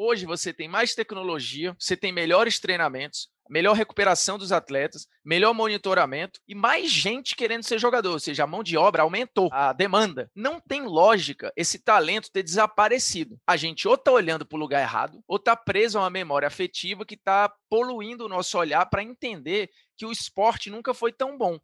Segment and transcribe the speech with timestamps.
[0.00, 6.38] Hoje você tem mais tecnologia, você tem melhores treinamentos, melhor recuperação dos atletas, melhor monitoramento
[6.46, 10.30] e mais gente querendo ser jogador, ou seja, a mão de obra aumentou, a demanda.
[10.36, 13.40] Não tem lógica esse talento ter desaparecido.
[13.44, 16.46] A gente ou está olhando para o lugar errado, ou está preso a uma memória
[16.46, 21.36] afetiva que está poluindo o nosso olhar para entender que o esporte nunca foi tão
[21.36, 21.58] bom.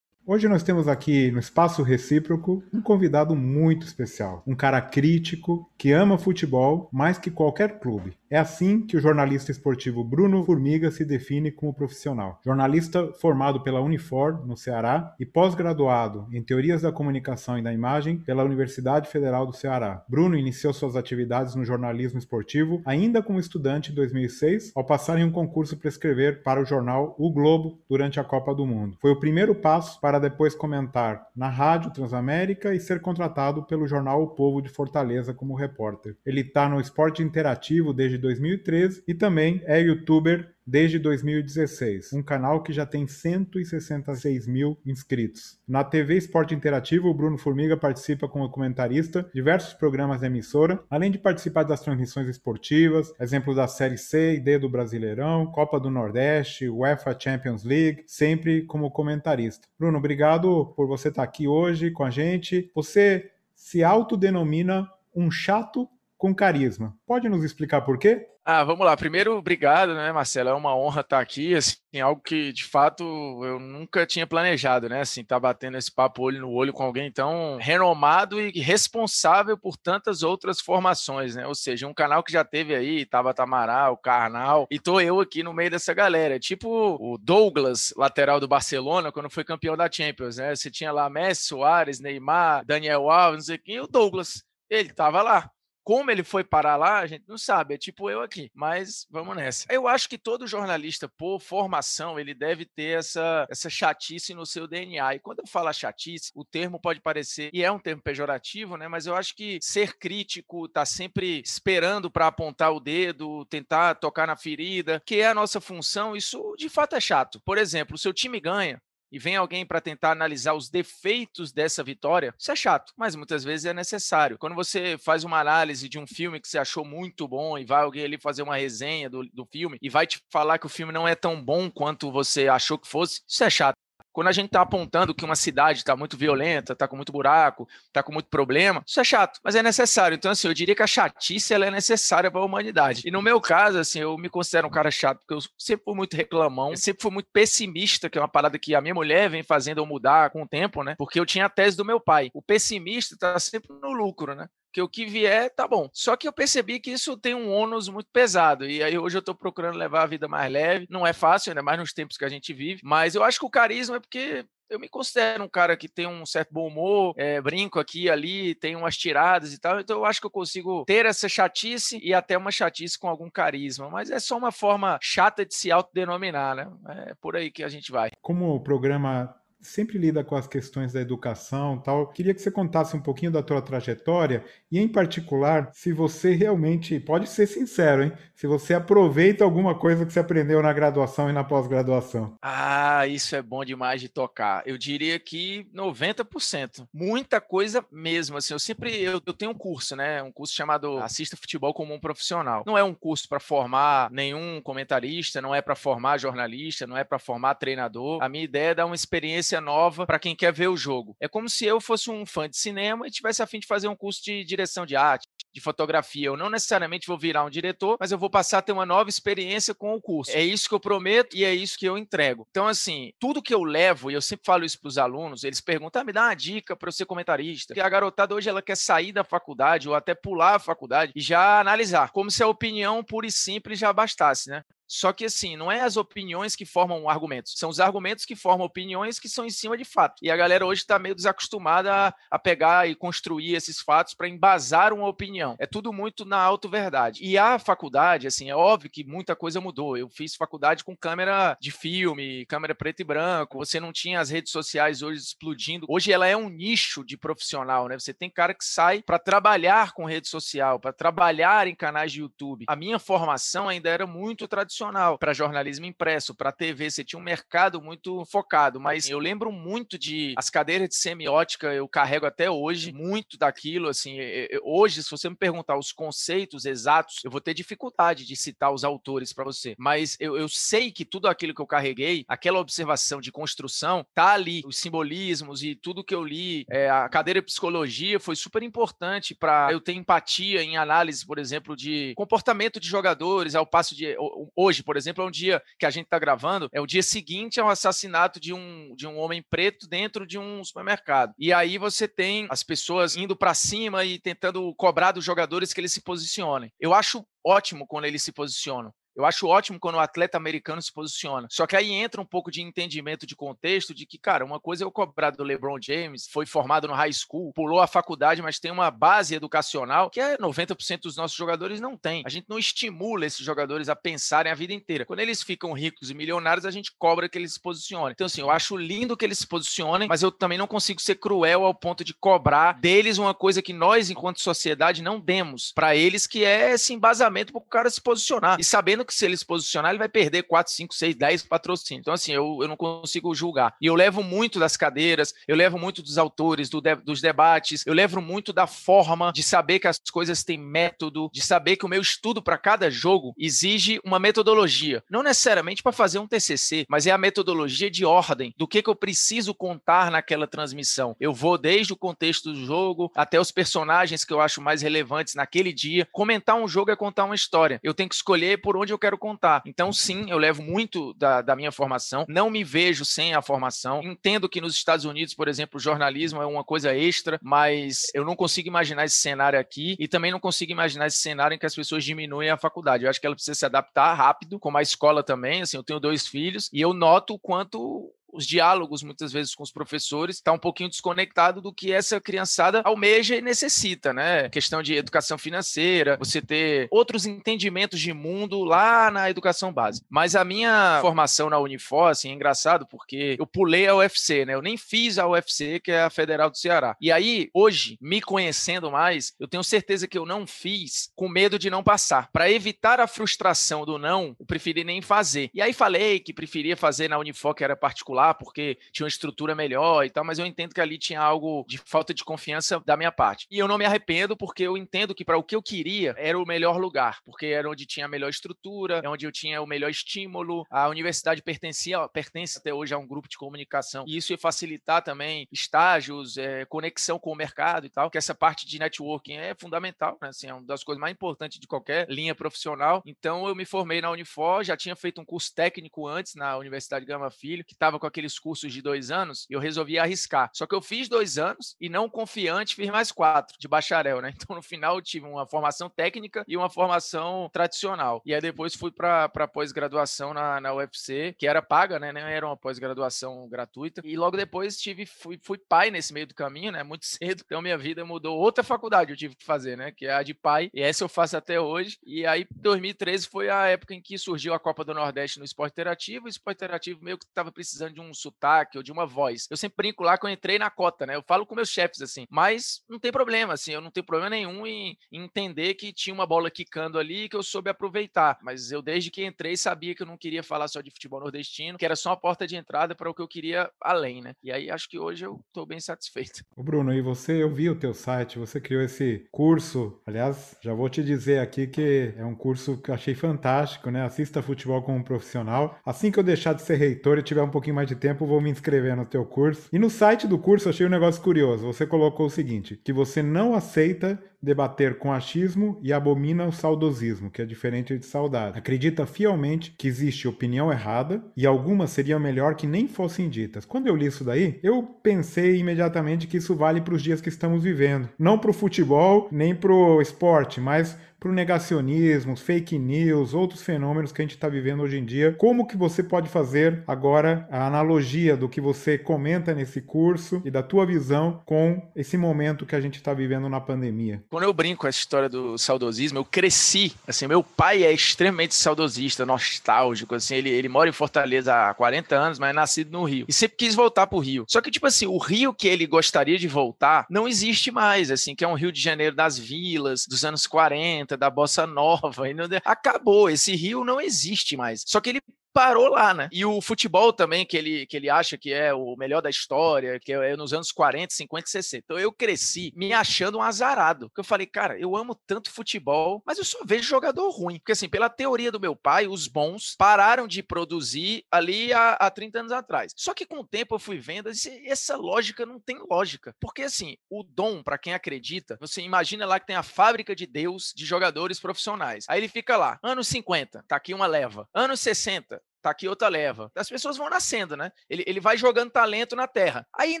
[0.32, 5.90] Hoje nós temos aqui no Espaço Recíproco um convidado muito especial, um cara crítico que
[5.90, 8.16] ama futebol mais que qualquer clube.
[8.30, 12.38] É assim que o jornalista esportivo Bruno Formiga se define como profissional.
[12.44, 18.18] Jornalista formado pela Unifor, no Ceará, e pós-graduado em Teorias da Comunicação e da Imagem
[18.18, 20.04] pela Universidade Federal do Ceará.
[20.08, 25.24] Bruno iniciou suas atividades no jornalismo esportivo ainda como estudante em 2006, ao passar em
[25.24, 28.96] um concurso para escrever para o jornal O Globo durante a Copa do Mundo.
[29.00, 34.22] Foi o primeiro passo para depois comentar na Rádio Transamérica e ser contratado pelo jornal
[34.22, 36.16] O Povo de Fortaleza como repórter.
[36.24, 42.62] Ele está no esporte interativo desde 2013 e também é youtuber desde 2016, um canal
[42.62, 45.58] que já tem 166 mil inscritos.
[45.66, 51.10] Na TV Esporte Interativo, o Bruno Formiga participa como comentarista diversos programas da emissora, além
[51.10, 55.90] de participar das transmissões esportivas, exemplo da Série C e D do Brasileirão, Copa do
[55.90, 59.66] Nordeste, UEFA Champions League, sempre como comentarista.
[59.76, 62.70] Bruno, obrigado por você estar aqui hoje com a gente.
[62.76, 65.88] Você se autodenomina um chato
[66.20, 66.94] com carisma.
[67.06, 68.26] Pode nos explicar por quê?
[68.44, 68.94] Ah, vamos lá.
[68.94, 70.50] Primeiro, obrigado, né, Marcelo?
[70.50, 73.02] É uma honra estar aqui, assim, algo que de fato
[73.42, 75.00] eu nunca tinha planejado, né?
[75.00, 79.56] Assim, estar tá batendo esse papo olho no olho com alguém tão renomado e responsável
[79.56, 81.46] por tantas outras formações, né?
[81.46, 85.42] Ou seja, um canal que já teve aí Tabata Amaral, Carnal, e tô eu aqui
[85.42, 86.38] no meio dessa galera.
[86.38, 90.54] Tipo o Douglas, lateral do Barcelona, quando foi campeão da Champions, né?
[90.54, 94.44] Você tinha lá Messi, Soares, Neymar, Daniel Alves, não sei quem, e o Douglas.
[94.68, 95.50] Ele tava lá.
[95.82, 97.74] Como ele foi parar lá, a gente não sabe.
[97.74, 98.50] É tipo eu aqui.
[98.54, 99.66] Mas vamos nessa.
[99.70, 104.66] Eu acho que todo jornalista, por formação, ele deve ter essa, essa chatice no seu
[104.66, 105.14] DNA.
[105.14, 108.88] E quando eu falo chatice, o termo pode parecer, e é um termo pejorativo, né?
[108.88, 114.26] Mas eu acho que ser crítico, tá sempre esperando para apontar o dedo, tentar tocar
[114.26, 117.40] na ferida, que é a nossa função, isso de fato é chato.
[117.44, 118.80] Por exemplo, o seu time ganha,
[119.10, 123.44] e vem alguém para tentar analisar os defeitos dessa vitória, isso é chato, mas muitas
[123.44, 124.38] vezes é necessário.
[124.38, 127.82] Quando você faz uma análise de um filme que você achou muito bom e vai
[127.82, 130.92] alguém ali fazer uma resenha do, do filme e vai te falar que o filme
[130.92, 133.79] não é tão bom quanto você achou que fosse, isso é chato.
[134.12, 137.68] Quando a gente está apontando que uma cidade está muito violenta, está com muito buraco,
[137.86, 140.14] está com muito problema, isso é chato, mas é necessário.
[140.14, 143.02] Então, assim, eu diria que a chatice ela é necessária para a humanidade.
[143.04, 145.94] E no meu caso, assim, eu me considero um cara chato, porque eu sempre fui
[145.94, 149.42] muito reclamão, sempre fui muito pessimista, que é uma parada que a minha mulher vem
[149.42, 150.94] fazendo eu mudar com o tempo, né?
[150.98, 152.30] Porque eu tinha a tese do meu pai.
[152.34, 154.48] O pessimista está sempre no lucro, né?
[154.72, 155.88] Que o que vier tá bom.
[155.92, 158.68] Só que eu percebi que isso tem um ônus muito pesado.
[158.68, 160.86] E aí hoje eu tô procurando levar a vida mais leve.
[160.88, 162.80] Não é fácil, ainda mais nos tempos que a gente vive.
[162.84, 166.06] Mas eu acho que o carisma é porque eu me considero um cara que tem
[166.06, 169.98] um certo bom humor, é, brinco aqui e ali, tem umas tiradas e tal, então
[169.98, 173.90] eu acho que eu consigo ter essa chatice e até uma chatice com algum carisma,
[173.90, 176.70] mas é só uma forma chata de se autodenominar, né?
[177.08, 178.10] É por aí que a gente vai.
[178.22, 182.06] Como o programa sempre lida com as questões da educação tal.
[182.08, 186.98] Queria que você contasse um pouquinho da tua trajetória e, em particular, se você realmente,
[186.98, 188.12] pode ser sincero, hein?
[188.34, 192.36] Se você aproveita alguma coisa que você aprendeu na graduação e na pós-graduação.
[192.40, 194.62] Ah, isso é bom demais de tocar.
[194.66, 196.86] Eu diria que 90%.
[196.92, 198.36] Muita coisa mesmo.
[198.36, 200.22] Assim, eu sempre eu, eu tenho um curso, né?
[200.22, 202.64] Um curso chamado Assista Futebol como um Profissional.
[202.66, 207.04] Não é um curso para formar nenhum comentarista, não é para formar jornalista, não é
[207.04, 208.22] para formar treinador.
[208.22, 211.16] A minha ideia é dar uma experiência experiência nova para quem quer ver o jogo.
[211.20, 213.88] É como se eu fosse um fã de cinema e tivesse a fim de fazer
[213.88, 216.26] um curso de direção de arte, de fotografia.
[216.26, 219.10] Eu não necessariamente vou virar um diretor, mas eu vou passar a ter uma nova
[219.10, 220.30] experiência com o curso.
[220.30, 222.46] É isso que eu prometo e é isso que eu entrego.
[222.50, 225.60] Então, assim, tudo que eu levo, e eu sempre falo isso para os alunos, eles
[225.60, 227.74] perguntam: ah, me dá uma dica para eu ser comentarista.
[227.74, 231.20] Porque a garotada hoje ela quer sair da faculdade ou até pular a faculdade e
[231.20, 234.62] já analisar, como se a opinião pura e simples já bastasse, né?
[234.90, 238.66] Só que assim, não é as opiniões que formam argumentos, são os argumentos que formam
[238.66, 240.16] opiniões que são em cima de fato.
[240.20, 244.92] E a galera hoje está meio desacostumada a, pegar e construir esses fatos para embasar
[244.92, 245.54] uma opinião.
[245.60, 247.22] É tudo muito na auto-verdade.
[247.22, 249.96] E a faculdade, assim, é óbvio que muita coisa mudou.
[249.96, 253.58] Eu fiz faculdade com câmera de filme, câmera preto e branco.
[253.58, 255.86] Você não tinha as redes sociais hoje explodindo.
[255.88, 257.96] Hoje ela é um nicho de profissional, né?
[257.96, 262.22] Você tem cara que sai para trabalhar com rede social, para trabalhar em canais de
[262.22, 262.64] YouTube.
[262.66, 267.20] A minha formação ainda era muito tradicional profissional, para jornalismo impresso, para TV, você tinha
[267.20, 272.24] um mercado muito focado, mas eu lembro muito de as cadeiras de semiótica, eu carrego
[272.24, 274.18] até hoje muito daquilo, assim,
[274.62, 278.82] hoje se você me perguntar os conceitos exatos, eu vou ter dificuldade de citar os
[278.82, 283.20] autores para você, mas eu, eu sei que tudo aquilo que eu carreguei, aquela observação
[283.20, 287.46] de construção, tá ali, os simbolismos e tudo que eu li, é, a cadeira de
[287.46, 292.88] psicologia foi super importante para eu ter empatia em análise, por exemplo, de comportamento de
[292.88, 294.16] jogadores, ao passo de
[294.56, 297.60] hoje, por exemplo, é um dia que a gente está gravando, é o dia seguinte
[297.60, 301.34] ao assassinato de um, de um homem preto dentro de um supermercado.
[301.38, 305.80] E aí você tem as pessoas indo para cima e tentando cobrar dos jogadores que
[305.80, 306.72] eles se posicionem.
[306.78, 308.92] Eu acho ótimo quando eles se posicionam.
[309.14, 311.48] Eu acho ótimo quando o atleta americano se posiciona.
[311.50, 314.84] Só que aí entra um pouco de entendimento de contexto de que, cara, uma coisa
[314.84, 318.58] é o cobrar do LeBron James, foi formado no high school, pulou a faculdade, mas
[318.58, 322.22] tem uma base educacional que é 90% dos nossos jogadores não tem.
[322.24, 325.04] A gente não estimula esses jogadores a pensarem a vida inteira.
[325.04, 328.12] Quando eles ficam ricos e milionários, a gente cobra que eles se posicionem.
[328.12, 331.16] Então, assim, eu acho lindo que eles se posicionem, mas eu também não consigo ser
[331.16, 335.96] cruel ao ponto de cobrar deles uma coisa que nós, enquanto sociedade, não demos para
[335.96, 338.58] eles, que é esse embasamento para o cara se posicionar.
[338.58, 338.64] E
[339.00, 342.02] sabendo que se ele se posicionar, ele vai perder 4, 5, 6, 10 patrocínios.
[342.02, 343.74] Então, assim, eu, eu não consigo julgar.
[343.80, 347.84] E eu levo muito das cadeiras, eu levo muito dos autores, do de, dos debates,
[347.86, 351.84] eu levo muito da forma de saber que as coisas têm método, de saber que
[351.84, 355.02] o meu estudo para cada jogo exige uma metodologia.
[355.10, 358.90] Não necessariamente para fazer um TCC, mas é a metodologia de ordem do que, que
[358.90, 361.16] eu preciso contar naquela transmissão.
[361.20, 365.34] Eu vou desde o contexto do jogo até os personagens que eu acho mais relevantes
[365.34, 366.06] naquele dia.
[366.12, 367.80] Comentar um jogo é contar uma história.
[367.82, 369.62] Eu tenho que escolher por onde eu quero contar.
[369.66, 374.02] Então, sim, eu levo muito da, da minha formação, não me vejo sem a formação.
[374.02, 378.24] Entendo que nos Estados Unidos, por exemplo, o jornalismo é uma coisa extra, mas eu
[378.24, 381.66] não consigo imaginar esse cenário aqui e também não consigo imaginar esse cenário em que
[381.66, 383.04] as pessoas diminuem a faculdade.
[383.04, 385.62] Eu acho que ela precisa se adaptar rápido, como a escola também.
[385.62, 389.62] Assim, eu tenho dois filhos e eu noto o quanto os diálogos muitas vezes com
[389.62, 394.48] os professores está um pouquinho desconectado do que essa criançada almeja e necessita, né?
[394.48, 400.06] Questão de educação financeira, você ter outros entendimentos de mundo lá na educação básica.
[400.10, 404.54] Mas a minha formação na Unifor, assim, é engraçado porque eu pulei a UFC, né?
[404.54, 406.96] Eu nem fiz a UFC, que é a Federal do Ceará.
[407.00, 411.58] E aí, hoje, me conhecendo mais, eu tenho certeza que eu não fiz com medo
[411.58, 412.28] de não passar.
[412.32, 415.50] Para evitar a frustração do não, eu preferi nem fazer.
[415.54, 419.08] E aí falei que preferia fazer na Unifor, que era particular lá porque tinha uma
[419.08, 422.80] estrutura melhor e tal, mas eu entendo que ali tinha algo de falta de confiança
[422.84, 423.46] da minha parte.
[423.50, 426.38] E eu não me arrependo porque eu entendo que para o que eu queria era
[426.38, 429.66] o melhor lugar, porque era onde tinha a melhor estrutura, é onde eu tinha o
[429.66, 430.66] melhor estímulo.
[430.70, 435.02] A universidade pertencia, pertence até hoje a um grupo de comunicação e isso ia facilitar
[435.02, 439.54] também estágios, é, conexão com o mercado e tal, que essa parte de networking é
[439.54, 440.28] fundamental, né?
[440.28, 443.02] Assim, é uma das coisas mais importantes de qualquer linha profissional.
[443.06, 447.04] Então eu me formei na Unifor, já tinha feito um curso técnico antes na Universidade
[447.04, 450.50] Gama Filho, que estava com aqueles cursos de dois anos, eu resolvi arriscar.
[450.52, 454.34] Só que eu fiz dois anos e não confiante, fiz mais quatro de bacharel, né?
[454.50, 458.22] Então, no final, eu tive uma formação técnica e uma formação tradicional.
[458.24, 462.10] E aí depois fui para pós-graduação na, na UFC, que era paga, né?
[462.10, 464.00] Não era uma pós-graduação gratuita.
[464.02, 466.82] E logo depois tive, fui, fui pai nesse meio do caminho, né?
[466.82, 467.42] Muito cedo.
[467.44, 468.38] Então, minha vida mudou.
[468.38, 469.92] Outra faculdade eu tive que fazer, né?
[469.92, 470.70] Que é a de pai.
[470.72, 471.98] E essa eu faço até hoje.
[472.02, 475.72] E aí, 2013 foi a época em que surgiu a Copa do Nordeste no Esporte
[475.72, 476.26] Interativo.
[476.26, 479.46] O Esporte Interativo meio que estava precisando de de um sotaque ou de uma voz.
[479.50, 481.16] Eu sempre brinco lá que eu entrei na cota, né?
[481.16, 484.30] Eu falo com meus chefes assim, mas não tem problema, assim, eu não tenho problema
[484.30, 488.38] nenhum em, entender que tinha uma bola quicando ali que eu soube aproveitar.
[488.42, 491.78] Mas eu, desde que entrei, sabia que eu não queria falar só de futebol nordestino,
[491.78, 494.34] que era só a porta de entrada para o que eu queria além, né?
[494.42, 496.42] E aí acho que hoje eu estou bem satisfeito.
[496.56, 500.00] O Bruno, e você, eu vi o teu site, você criou esse curso.
[500.06, 504.02] Aliás, já vou te dizer aqui que é um curso que eu achei fantástico, né?
[504.02, 505.78] Assista futebol como profissional.
[505.84, 508.40] Assim que eu deixar de ser reitor e tiver um pouquinho mais de tempo, vou
[508.40, 509.68] me inscrever no teu curso.
[509.72, 511.66] E no site do curso achei um negócio curioso.
[511.66, 517.30] Você colocou o seguinte: que você não aceita debater com achismo e abomina o saudosismo,
[517.30, 518.58] que é diferente de saudade.
[518.58, 523.66] Acredita fielmente que existe opinião errada e algumas seriam melhor que nem fossem ditas.
[523.66, 527.28] Quando eu li isso daí, eu pensei imediatamente que isso vale para os dias que
[527.28, 528.08] estamos vivendo.
[528.18, 533.62] Não para o futebol, nem para o esporte, mas para o negacionismo, fake news, outros
[533.62, 535.34] fenômenos que a gente está vivendo hoje em dia.
[535.36, 540.50] Como que você pode fazer agora a analogia do que você comenta nesse curso e
[540.50, 544.22] da tua visão com esse momento que a gente está vivendo na pandemia?
[544.30, 548.54] Quando eu brinco com essa história do saudosismo, eu cresci, assim, meu pai é extremamente
[548.54, 553.04] saudosista, nostálgico, assim, ele, ele mora em Fortaleza há 40 anos, mas é nascido no
[553.04, 553.26] Rio.
[553.28, 554.46] E sempre quis voltar pro Rio.
[554.48, 558.34] Só que, tipo assim, o Rio que ele gostaria de voltar não existe mais, assim,
[558.34, 562.28] que é um Rio de Janeiro das vilas, dos anos 40, 60, da bossa nova,
[562.28, 562.46] e não...
[562.64, 564.84] acabou, esse rio não existe mais.
[564.86, 566.28] Só que ele parou lá, né?
[566.32, 569.98] E o futebol também, que ele, que ele acha que é o melhor da história,
[570.00, 571.84] que é nos anos 40, 50 e 60.
[571.84, 574.08] Então eu cresci me achando um azarado.
[574.08, 577.58] Porque eu falei, cara, eu amo tanto futebol, mas eu só vejo jogador ruim.
[577.58, 582.10] Porque assim, pela teoria do meu pai, os bons pararam de produzir ali há, há
[582.10, 582.92] 30 anos atrás.
[582.96, 584.30] Só que com o tempo eu fui vendo,
[584.64, 586.34] essa lógica não tem lógica.
[586.40, 590.26] Porque assim, o dom, para quem acredita, você imagina lá que tem a fábrica de
[590.26, 592.04] Deus de jogadores profissionais.
[592.08, 594.48] Aí ele fica lá, anos 50, tá aqui uma leva.
[594.54, 596.50] Anos 60, tá aqui outra leva.
[596.54, 597.70] As pessoas vão nascendo, né?
[597.88, 599.66] Ele, ele vai jogando talento na terra.
[599.76, 600.00] Aí, em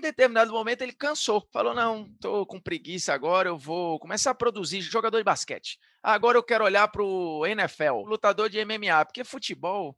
[0.00, 1.46] determinado momento, ele cansou.
[1.52, 5.78] Falou: não, tô com preguiça agora, eu vou começar a produzir jogador de basquete.
[6.02, 9.96] Agora eu quero olhar pro NFL, lutador de MMA, porque futebol.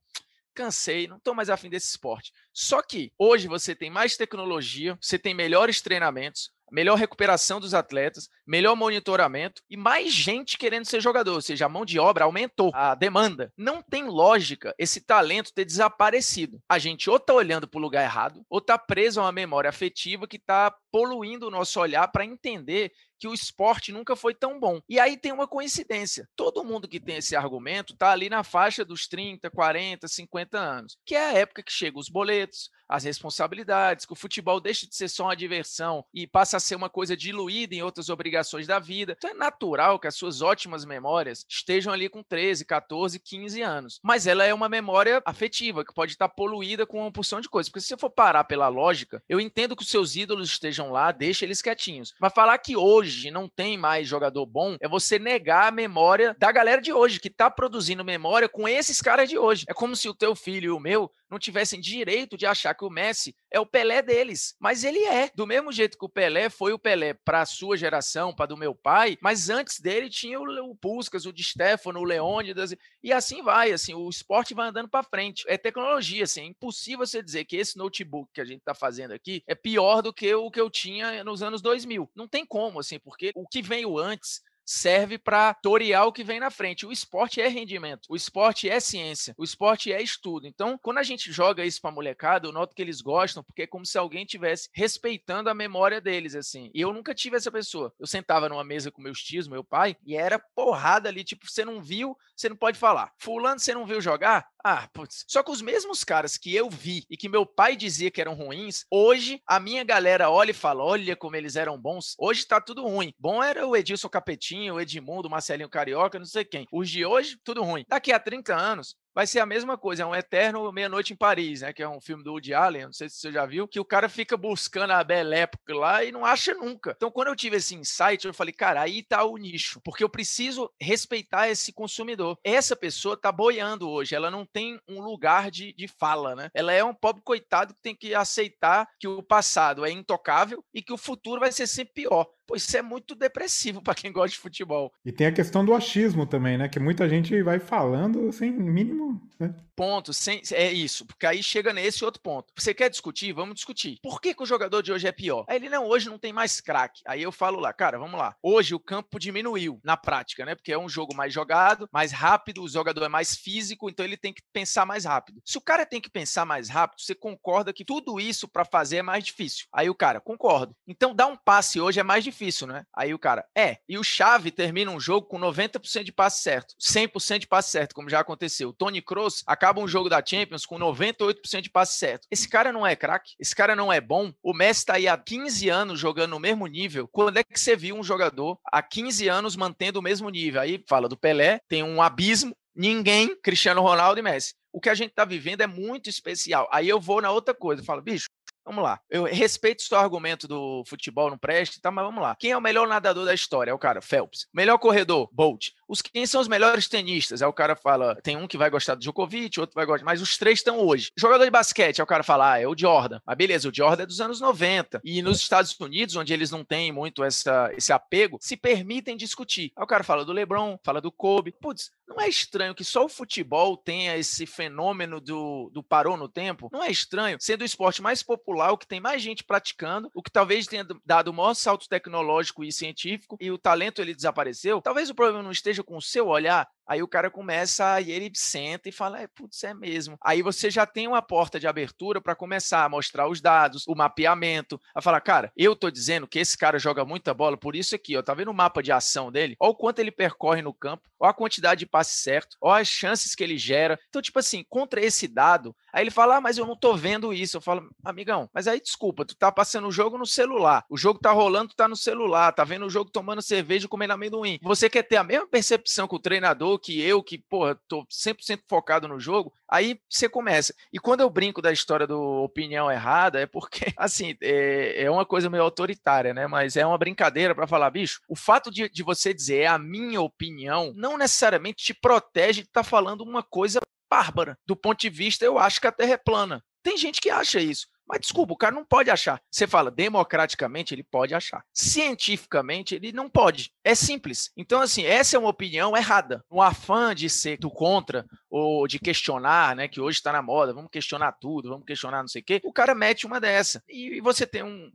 [0.54, 2.30] Cansei, não estou mais afim desse esporte.
[2.52, 8.28] Só que hoje você tem mais tecnologia, você tem melhores treinamentos, melhor recuperação dos atletas,
[8.46, 12.72] melhor monitoramento e mais gente querendo ser jogador, ou seja, a mão de obra aumentou,
[12.74, 13.52] a demanda.
[13.56, 16.60] Não tem lógica esse talento ter desaparecido.
[16.68, 19.68] A gente ou está olhando para o lugar errado, ou está preso a uma memória
[19.68, 24.58] afetiva que está poluindo o nosso olhar para entender que o esporte nunca foi tão
[24.58, 24.80] bom.
[24.88, 26.28] E aí tem uma coincidência.
[26.34, 30.98] Todo mundo que tem esse argumento está ali na faixa dos 30, 40, 50 anos,
[31.06, 34.96] que é a época que chegam os boletos, as responsabilidades, que o futebol deixa de
[34.96, 38.80] ser só uma diversão e passa a ser uma coisa diluída em outras obrigações da
[38.80, 39.14] vida.
[39.16, 44.00] Então é natural que as suas ótimas memórias estejam ali com 13, 14, 15 anos.
[44.02, 47.70] Mas ela é uma memória afetiva, que pode estar poluída com uma porção de coisas.
[47.70, 51.12] Porque se você for parar pela lógica, eu entendo que os seus ídolos estejam lá,
[51.12, 52.14] deixa eles quietinhos.
[52.20, 56.50] Mas falar que hoje não tem mais jogador bom é você negar a memória da
[56.50, 59.64] galera de hoje, que está produzindo memória com esses caras de hoje.
[59.68, 62.84] É como se o teu filho e o meu não tivessem direito de achar que
[62.84, 64.54] o Messi é o Pelé deles.
[64.60, 65.30] Mas ele é.
[65.34, 68.56] Do mesmo jeito que o Pelé foi o Pelé para a sua geração, para do
[68.56, 73.12] meu pai, mas antes dele tinha o, o Puskas, o Di Stefano, o Leônidas, e
[73.12, 73.72] assim vai.
[73.72, 75.44] Assim, o esporte vai andando para frente.
[75.48, 76.42] É tecnologia, assim.
[76.42, 80.02] É impossível você dizer que esse notebook que a gente está fazendo aqui é pior
[80.02, 82.10] do que o que eu tinha nos anos 2000.
[82.14, 86.40] Não tem como, assim, porque o que veio antes serve para torear o que vem
[86.40, 86.86] na frente.
[86.86, 90.46] O esporte é rendimento, o esporte é ciência, o esporte é estudo.
[90.46, 93.66] Então, quando a gente joga isso para molecada, eu noto que eles gostam, porque é
[93.66, 96.70] como se alguém tivesse respeitando a memória deles, assim.
[96.74, 97.92] E eu nunca tive essa pessoa.
[97.98, 101.64] Eu sentava numa mesa com meus tios, meu pai, e era porrada ali, tipo, você
[101.64, 103.12] não viu, você não pode falar.
[103.18, 104.46] Fulano, você não viu jogar?
[104.64, 105.24] Ah, putz.
[105.26, 108.34] Só que os mesmos caras que eu vi e que meu pai dizia que eram
[108.34, 112.14] ruins, hoje a minha galera olha e fala: olha como eles eram bons.
[112.16, 113.12] Hoje tá tudo ruim.
[113.18, 116.66] Bom era o Edilson Capetinho, o Edmundo, Marcelinho Carioca, não sei quem.
[116.72, 117.84] Os de hoje, tudo ruim.
[117.88, 121.60] Daqui a 30 anos, vai ser a mesma coisa, é um eterno Meia-Noite em Paris,
[121.60, 121.72] né?
[121.72, 123.84] Que é um filme do Woody Allen, não sei se você já viu, que o
[123.84, 126.92] cara fica buscando a Belle Époque lá e não acha nunca.
[126.96, 130.08] Então, quando eu tive esse insight, eu falei, cara, aí tá o nicho, porque eu
[130.08, 132.38] preciso respeitar esse consumidor.
[132.44, 136.48] Essa pessoa tá boiando hoje, ela não tem um lugar de, de fala, né?
[136.54, 140.82] Ela é um pobre coitado que tem que aceitar que o passado é intocável e
[140.82, 142.26] que o futuro vai ser sempre pior.
[142.46, 144.92] Pô, isso é muito depressivo para quem gosta de futebol.
[145.04, 146.68] E tem a questão do achismo também, né?
[146.68, 149.01] Que muita gente vai falando sem mínimo.
[149.38, 149.54] Né?
[149.74, 152.52] Ponto, sem, é isso, porque aí chega nesse outro ponto.
[152.56, 153.32] Você quer discutir?
[153.32, 153.98] Vamos discutir.
[154.02, 155.44] Por que, que o jogador de hoje é pior?
[155.48, 157.02] Aí ele, não, hoje não tem mais craque.
[157.06, 158.36] Aí eu falo lá, cara, vamos lá.
[158.42, 160.54] Hoje o campo diminuiu na prática, né?
[160.54, 164.16] Porque é um jogo mais jogado, mais rápido, o jogador é mais físico, então ele
[164.16, 165.40] tem que pensar mais rápido.
[165.44, 168.98] Se o cara tem que pensar mais rápido, você concorda que tudo isso para fazer
[168.98, 169.66] é mais difícil.
[169.72, 170.76] Aí o cara, concordo.
[170.86, 172.84] Então dar um passe hoje é mais difícil difícil, né?
[172.94, 173.78] Aí o cara, é.
[173.88, 177.94] E o Chave termina um jogo com 90% de passe certo, 100% de passe certo,
[177.94, 178.70] como já aconteceu.
[178.70, 182.26] O Tony Kroos acaba um jogo da Champions com 98% de passe certo.
[182.30, 184.32] Esse cara não é craque, esse cara não é bom.
[184.42, 187.08] O Messi tá aí há 15 anos jogando no mesmo nível.
[187.08, 190.60] Quando é que você viu um jogador há 15 anos mantendo o mesmo nível?
[190.60, 194.54] Aí fala do Pelé, tem um abismo, ninguém, Cristiano Ronaldo e Messi.
[194.72, 196.68] O que a gente tá vivendo é muito especial.
[196.72, 198.26] Aí eu vou na outra coisa, falo, bicho,
[198.64, 199.00] Vamos lá.
[199.10, 201.90] Eu respeito o seu argumento do futebol não presta, tá?
[201.90, 202.36] mas vamos lá.
[202.38, 203.72] Quem é o melhor nadador da história?
[203.72, 204.46] É o cara, Phelps.
[204.54, 205.28] Melhor corredor?
[205.32, 205.70] Bolt.
[205.92, 207.42] Os quem são os melhores tenistas?
[207.42, 210.22] Aí o cara fala, tem um que vai gostar do Djokovic, outro vai gostar, mas
[210.22, 211.12] os três estão hoje.
[211.14, 213.20] Jogador de basquete, aí o cara fala, ah, é o Jordan.
[213.26, 215.02] Mas beleza, o Jordan é dos anos 90.
[215.04, 219.70] E nos Estados Unidos, onde eles não têm muito essa, esse apego, se permitem discutir.
[219.76, 221.54] Aí o cara fala do LeBron, fala do Kobe.
[221.60, 226.28] Putz, não é estranho que só o futebol tenha esse fenômeno do, do parou no
[226.28, 226.70] tempo?
[226.72, 230.10] Não é estranho, sendo o esporte mais popular popular, o que tem mais gente praticando,
[230.14, 234.14] o que talvez tenha dado o maior salto tecnológico e científico, e o talento ele
[234.14, 238.10] desapareceu, talvez o problema não esteja com o seu olhar, Aí o cara começa, e
[238.10, 240.16] ele senta e fala: é, putz, é mesmo.
[240.22, 243.94] Aí você já tem uma porta de abertura para começar a mostrar os dados, o
[243.94, 247.94] mapeamento, a falar, cara, eu tô dizendo que esse cara joga muita bola, por isso
[247.94, 249.56] aqui, ó, tá vendo o mapa de ação dele?
[249.60, 252.88] Olha o quanto ele percorre no campo, olha a quantidade de passes certo, olha as
[252.88, 253.98] chances que ele gera.
[254.08, 257.32] Então, tipo assim, contra esse dado, aí ele fala, ah, mas eu não tô vendo
[257.32, 257.56] isso.
[257.56, 261.18] Eu falo, amigão, mas aí desculpa, tu tá passando o jogo no celular, o jogo
[261.18, 264.58] tá rolando, tu tá no celular, tá vendo o jogo tomando cerveja e comendo amendoim.
[264.62, 268.60] Você quer ter a mesma percepção que o treinador, que eu, que, porra, tô 100%
[268.68, 270.74] focado no jogo, aí você começa.
[270.92, 275.24] E quando eu brinco da história do opinião errada, é porque, assim, é, é uma
[275.24, 276.46] coisa meio autoritária, né?
[276.46, 279.78] Mas é uma brincadeira para falar, bicho, o fato de, de você dizer é a
[279.78, 284.58] minha opinião, não necessariamente te protege de estar tá falando uma coisa bárbara.
[284.66, 286.62] Do ponto de vista, eu acho que a Terra é plana.
[286.82, 287.86] Tem gente que acha isso.
[288.06, 289.40] Mas desculpa, o cara não pode achar.
[289.50, 291.64] Você fala democraticamente, ele pode achar.
[291.72, 293.72] Cientificamente, ele não pode.
[293.84, 294.50] É simples.
[294.56, 296.44] Então, assim, essa é uma opinião errada.
[296.50, 299.88] Um afã de ser do contra ou de questionar, né?
[299.88, 302.60] Que hoje está na moda, vamos questionar tudo, vamos questionar não sei o quê.
[302.64, 303.82] O cara mete uma dessa.
[303.88, 304.90] E você tem um,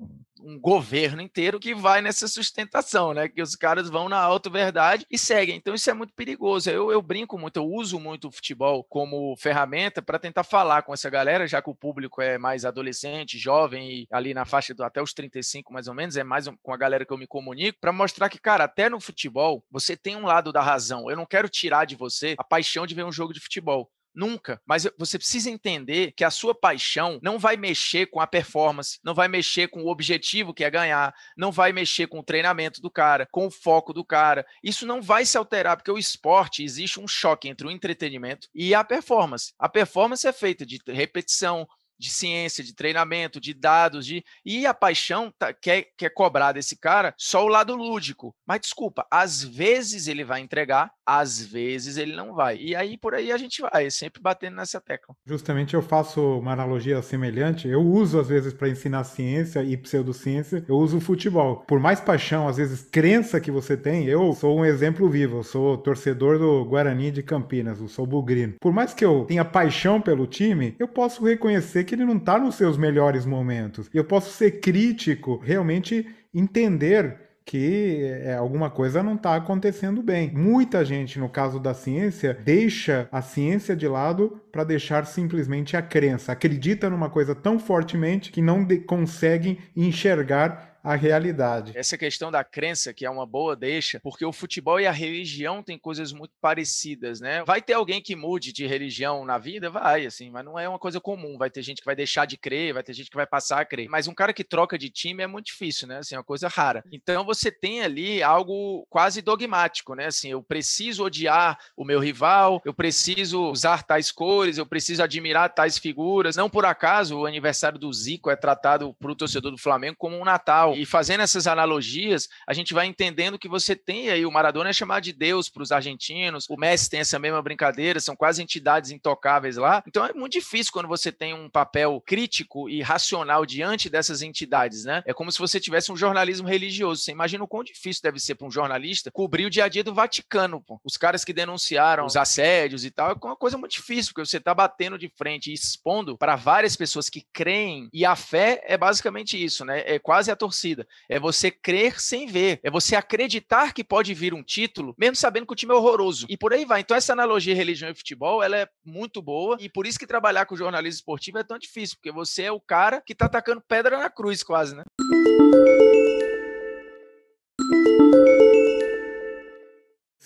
[0.48, 3.28] um governo inteiro que vai nessa sustentação, né?
[3.28, 5.58] Que os caras vão na auto-verdade e seguem.
[5.58, 6.70] Então, isso é muito perigoso.
[6.70, 10.94] Eu, eu brinco muito, eu uso muito o futebol como ferramenta para tentar falar com
[10.94, 14.84] essa galera, já que o público é mais adolescente, jovem e ali na faixa do
[14.84, 17.78] até os 35 mais ou menos, é mais com a galera que eu me comunico,
[17.82, 21.10] para mostrar que, cara, até no futebol, você tem um lado da razão.
[21.10, 23.90] Eu não quero tirar de você a paixão de ver um jogo de futebol.
[24.18, 24.60] Nunca.
[24.66, 29.14] Mas você precisa entender que a sua paixão não vai mexer com a performance, não
[29.14, 32.90] vai mexer com o objetivo que é ganhar, não vai mexer com o treinamento do
[32.90, 34.44] cara, com o foco do cara.
[34.64, 38.74] Isso não vai se alterar, porque o esporte existe um choque entre o entretenimento e
[38.74, 39.54] a performance.
[39.60, 41.68] A performance é feita de repetição,
[41.98, 46.78] de ciência, de treinamento, de dados, de e a paixão tá, quer, quer cobrar desse
[46.78, 48.36] cara só o lado lúdico.
[48.46, 52.58] Mas desculpa, às vezes ele vai entregar, às vezes ele não vai.
[52.58, 55.16] E aí por aí a gente vai, sempre batendo nessa tecla.
[55.26, 57.68] Justamente eu faço uma analogia semelhante.
[57.68, 61.64] Eu uso às vezes para ensinar ciência e pseudociência, eu uso o futebol.
[61.68, 65.38] Por mais paixão, às vezes crença que você tem, eu sou um exemplo vivo.
[65.38, 68.56] Eu sou torcedor do Guarani de Campinas, eu sou bugrino.
[68.60, 72.38] Por mais que eu tenha paixão pelo time, eu posso reconhecer que ele não está
[72.38, 73.90] nos seus melhores momentos.
[73.94, 80.30] Eu posso ser crítico, realmente entender que é, alguma coisa não está acontecendo bem.
[80.36, 85.82] Muita gente, no caso da ciência, deixa a ciência de lado para deixar simplesmente a
[85.82, 86.34] crença.
[86.34, 91.74] Acredita numa coisa tão fortemente que não conseguem enxergar a realidade.
[91.76, 95.62] Essa questão da crença, que é uma boa deixa, porque o futebol e a religião
[95.62, 97.44] têm coisas muito parecidas, né?
[97.46, 99.70] Vai ter alguém que mude de religião na vida?
[99.70, 101.38] Vai, assim, mas não é uma coisa comum.
[101.38, 103.66] Vai ter gente que vai deixar de crer, vai ter gente que vai passar a
[103.66, 103.90] crer.
[103.90, 105.98] Mas um cara que troca de time é muito difícil, né?
[105.98, 106.82] Assim, é uma coisa rara.
[106.90, 110.06] Então você tem ali algo quase dogmático, né?
[110.06, 115.54] Assim, eu preciso odiar o meu rival, eu preciso usar tais cores, eu preciso admirar
[115.54, 116.38] tais figuras.
[116.38, 120.18] Não por acaso o aniversário do Zico é tratado para o torcedor do Flamengo como
[120.18, 124.32] um Natal e fazendo essas analogias, a gente vai entendendo que você tem aí o
[124.32, 128.16] Maradona é chamado de Deus para os argentinos, o Messi tem essa mesma brincadeira, são
[128.16, 129.84] quase entidades intocáveis lá.
[129.88, 134.84] Então é muito difícil quando você tem um papel crítico e racional diante dessas entidades,
[134.84, 135.04] né?
[135.06, 137.02] É como se você tivesse um jornalismo religioso.
[137.02, 139.84] Você imagina o quão difícil deve ser para um jornalista cobrir o dia a dia
[139.84, 140.80] do Vaticano, pô.
[140.84, 144.38] Os caras que denunciaram os assédios e tal, é uma coisa muito difícil, porque você
[144.38, 148.78] está batendo de frente e expondo para várias pessoas que creem, e a fé é
[148.78, 149.84] basicamente isso, né?
[149.86, 150.88] É quase a torcida torcida.
[151.08, 152.60] É você crer sem ver.
[152.64, 156.26] É você acreditar que pode vir um título, mesmo sabendo que o time é horroroso.
[156.28, 156.82] E por aí vai.
[156.82, 159.58] Então, essa analogia religião e futebol, ela é muito boa.
[159.60, 162.60] E por isso que trabalhar com jornalismo esportivo é tão difícil, porque você é o
[162.60, 164.84] cara que tá atacando pedra na cruz, quase, né?